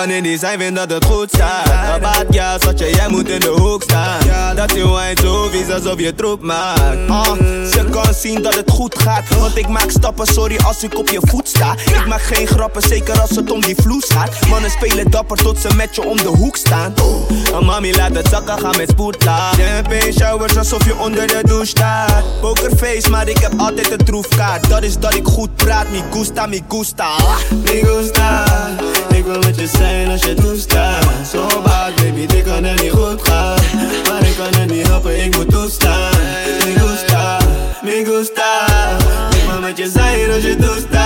Die 0.00 0.38
zijn, 0.38 0.58
vind 0.58 0.76
dat 0.76 0.90
het 0.90 1.04
goed 1.04 1.28
staat. 1.32 1.94
Een 1.94 2.00
bad 2.00 2.24
ja, 2.30 2.58
jij 2.76 3.08
moet 3.08 3.28
in 3.28 3.40
de 3.40 3.48
hoek 3.48 3.82
staan. 3.82 4.18
Dat 4.56 4.72
je 4.72 4.92
wijn 4.92 5.16
zo 5.16 5.48
vies 5.50 5.70
alsof 5.70 6.00
je 6.00 6.14
troep 6.14 6.42
maakt. 6.42 7.08
Ah, 7.08 7.32
ze 7.72 7.84
kan 7.90 8.14
zien 8.14 8.42
dat 8.42 8.54
het 8.54 8.70
goed 8.70 8.98
gaat. 8.98 9.38
Want 9.38 9.56
ik 9.56 9.68
maak 9.68 9.90
stappen, 9.90 10.26
sorry 10.26 10.58
als 10.64 10.82
ik 10.82 10.98
op 10.98 11.08
je 11.08 11.18
voet 11.20 11.48
sta. 11.48 11.72
Ik 11.72 12.06
maak 12.06 12.20
geen 12.20 12.46
grappen, 12.46 12.82
zeker 12.82 13.20
als 13.20 13.30
het 13.30 13.50
om 13.50 13.60
die 13.60 13.74
vloes 13.82 14.04
gaat. 14.08 14.48
Mannen 14.48 14.70
spelen 14.70 15.10
dapper 15.10 15.36
tot 15.36 15.58
ze 15.58 15.74
met 15.74 15.94
je 15.94 16.04
om 16.04 16.16
de 16.16 16.28
hoek 16.28 16.56
staan. 16.56 16.94
Oh, 17.52 17.60
mami, 17.60 17.94
laat 17.94 18.14
het 18.14 18.28
zakken, 18.28 18.58
ga 18.58 18.70
met 18.76 18.88
spoed 18.88 19.24
laat. 19.24 19.54
Champagne 19.54 20.12
showers 20.12 20.56
alsof 20.56 20.84
je 20.84 20.96
onder 20.98 21.26
de 21.26 21.40
douche 21.42 21.66
staat. 21.66 22.40
Pokerface, 22.40 23.10
maar 23.10 23.28
ik 23.28 23.38
heb 23.38 23.52
altijd 23.56 23.90
een 23.90 24.04
troefkaart. 24.04 24.68
Dat 24.68 24.82
is 24.82 24.98
dat 24.98 25.14
ik 25.14 25.26
goed 25.26 25.54
praat, 25.54 25.90
mi 25.90 26.02
gusta, 26.10 26.46
mi 26.46 26.62
gusta. 26.68 27.10
Me 27.64 27.80
gusta, 27.84 28.44
ik 29.14 29.24
wil 29.24 29.38
met 29.38 29.60
je 29.60 29.66
zijn 29.66 29.89
en 29.90 30.10
achète 30.10 30.36
tout 30.36 30.56
ça. 30.56 31.00
Son 31.24 31.62
bad, 31.64 31.94
baby, 31.96 32.26
die 32.26 32.42
kunnen 32.42 32.76
niet 32.82 32.90
goed 32.90 33.20
gaan. 33.22 33.58
Maar 34.08 34.22
ik 34.26 34.36
kan 34.36 34.66
niet 34.66 34.86
helpen, 34.86 35.24
ik 35.24 35.36
moet 35.36 35.50
toestaan. 35.50 36.10
Me 36.64 36.74
gusta, 36.78 37.38
me 37.82 38.02
gusta. 38.04 38.66
Ik 39.36 39.50
wil 39.50 39.60
met 39.60 39.78
je 39.78 39.88
zijn 39.88 40.30
als 40.30 40.42
je 40.42 40.56
toestaat. 40.56 40.99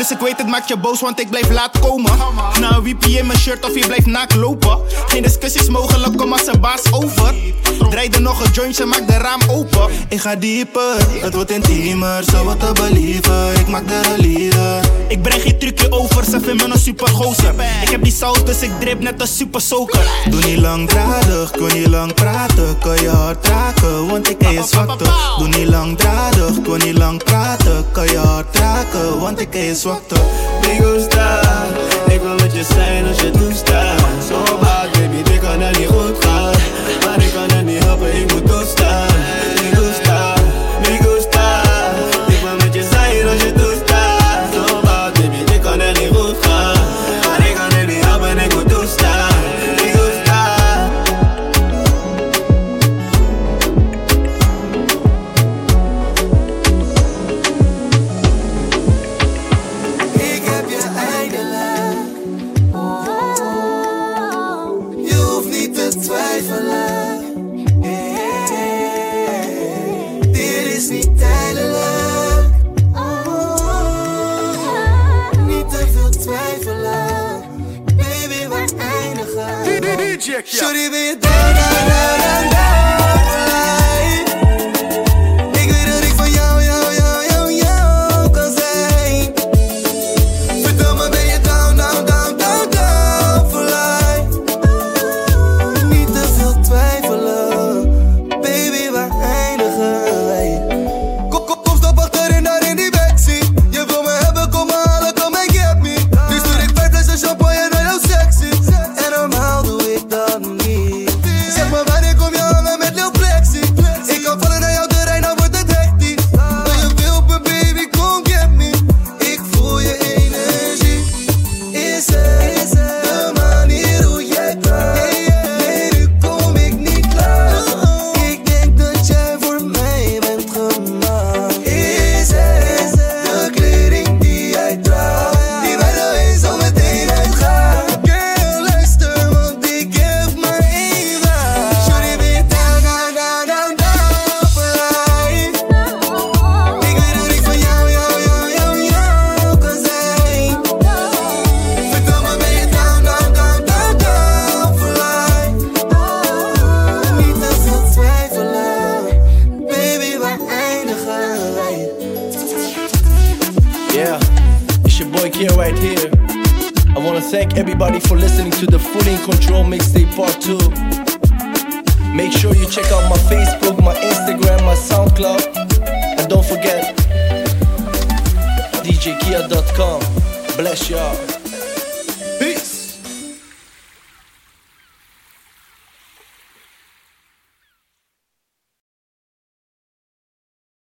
Dus 0.00 0.10
ik 0.10 0.18
weet 0.18 0.38
het 0.38 0.46
maakt 0.46 0.68
je 0.68 0.76
boos, 0.76 1.00
want 1.00 1.20
ik 1.20 1.30
blijf 1.30 1.50
laat 1.50 1.78
komen. 1.78 2.12
Na 2.60 2.76
een 2.76 2.82
wiepie 2.82 3.18
in 3.18 3.26
mijn 3.26 3.38
shirt 3.38 3.64
of 3.64 3.74
je 3.74 3.86
blijft 3.86 4.06
naak 4.06 4.34
lopen. 4.34 4.78
Geen 5.06 5.22
discussies 5.22 5.68
mogelijk, 5.68 6.16
kom 6.16 6.32
als 6.32 6.46
een 6.46 6.60
baas 6.60 6.92
over. 6.92 7.34
Draaide 7.90 8.18
nog 8.18 8.44
een 8.44 8.50
jointje, 8.52 8.84
maak 8.84 9.06
de 9.06 9.16
raam 9.16 9.40
open. 9.48 9.88
Ik 10.08 10.20
ga 10.20 10.34
dieper, 10.36 10.96
het 11.20 11.34
wordt 11.34 11.50
intiemer, 11.50 12.24
zo 12.24 12.44
wat 12.44 12.60
te 12.60 12.72
believen. 12.72 13.52
Ik 13.58 13.68
maak 13.68 13.88
de 13.88 14.00
relieven. 14.00 14.80
Ik 15.08 15.22
breng 15.22 15.42
geen 15.42 15.58
trucje 15.58 15.92
over, 15.92 16.24
ze 16.24 16.40
vinden 16.40 16.68
me 16.68 16.74
een 16.74 16.80
supergozer. 16.80 17.54
Ik 17.82 17.88
heb 17.88 18.02
die 18.02 18.12
saus, 18.12 18.44
dus 18.44 18.62
ik 18.62 18.70
drip 18.80 19.00
net 19.00 19.20
als 19.20 19.36
supersoaker. 19.36 20.00
Doe 20.30 20.44
niet 20.44 20.58
langdradig, 20.58 21.50
kon 21.50 21.72
niet 21.72 21.86
lang 21.86 22.14
praten, 22.14 22.78
kan 22.78 23.00
je 23.00 23.08
hard 23.08 23.46
raken, 23.46 24.06
want 24.06 24.28
ik 24.28 24.38
ken 24.38 24.52
je 24.52 24.62
zwakte. 24.62 25.04
Doe 25.38 25.48
niet 25.48 25.68
langdradig, 25.68 26.62
kon 26.62 26.78
niet 26.78 26.98
lang 26.98 27.24
praten, 27.24 27.84
kan 27.92 28.06
je 28.06 28.18
hard 28.18 28.56
raken, 28.56 29.18
want 29.18 29.40
ik 29.40 29.50
ken 29.50 29.60
je. 29.60 29.89
big 29.90 30.18
Me 30.62 30.84
gusta, 30.84 31.40
ik 32.08 32.20
what 32.22 32.40
you 32.40 32.56
je 32.56 32.64
zijn 32.64 33.06
als 33.06 33.20
je 33.20 33.30
toestaat. 33.30 34.00
So 34.28 34.58
bad, 34.58 34.92
baby, 34.92 35.22
dik 35.22 35.44
aan 35.44 35.62
al 35.62 35.72
die 35.72 35.86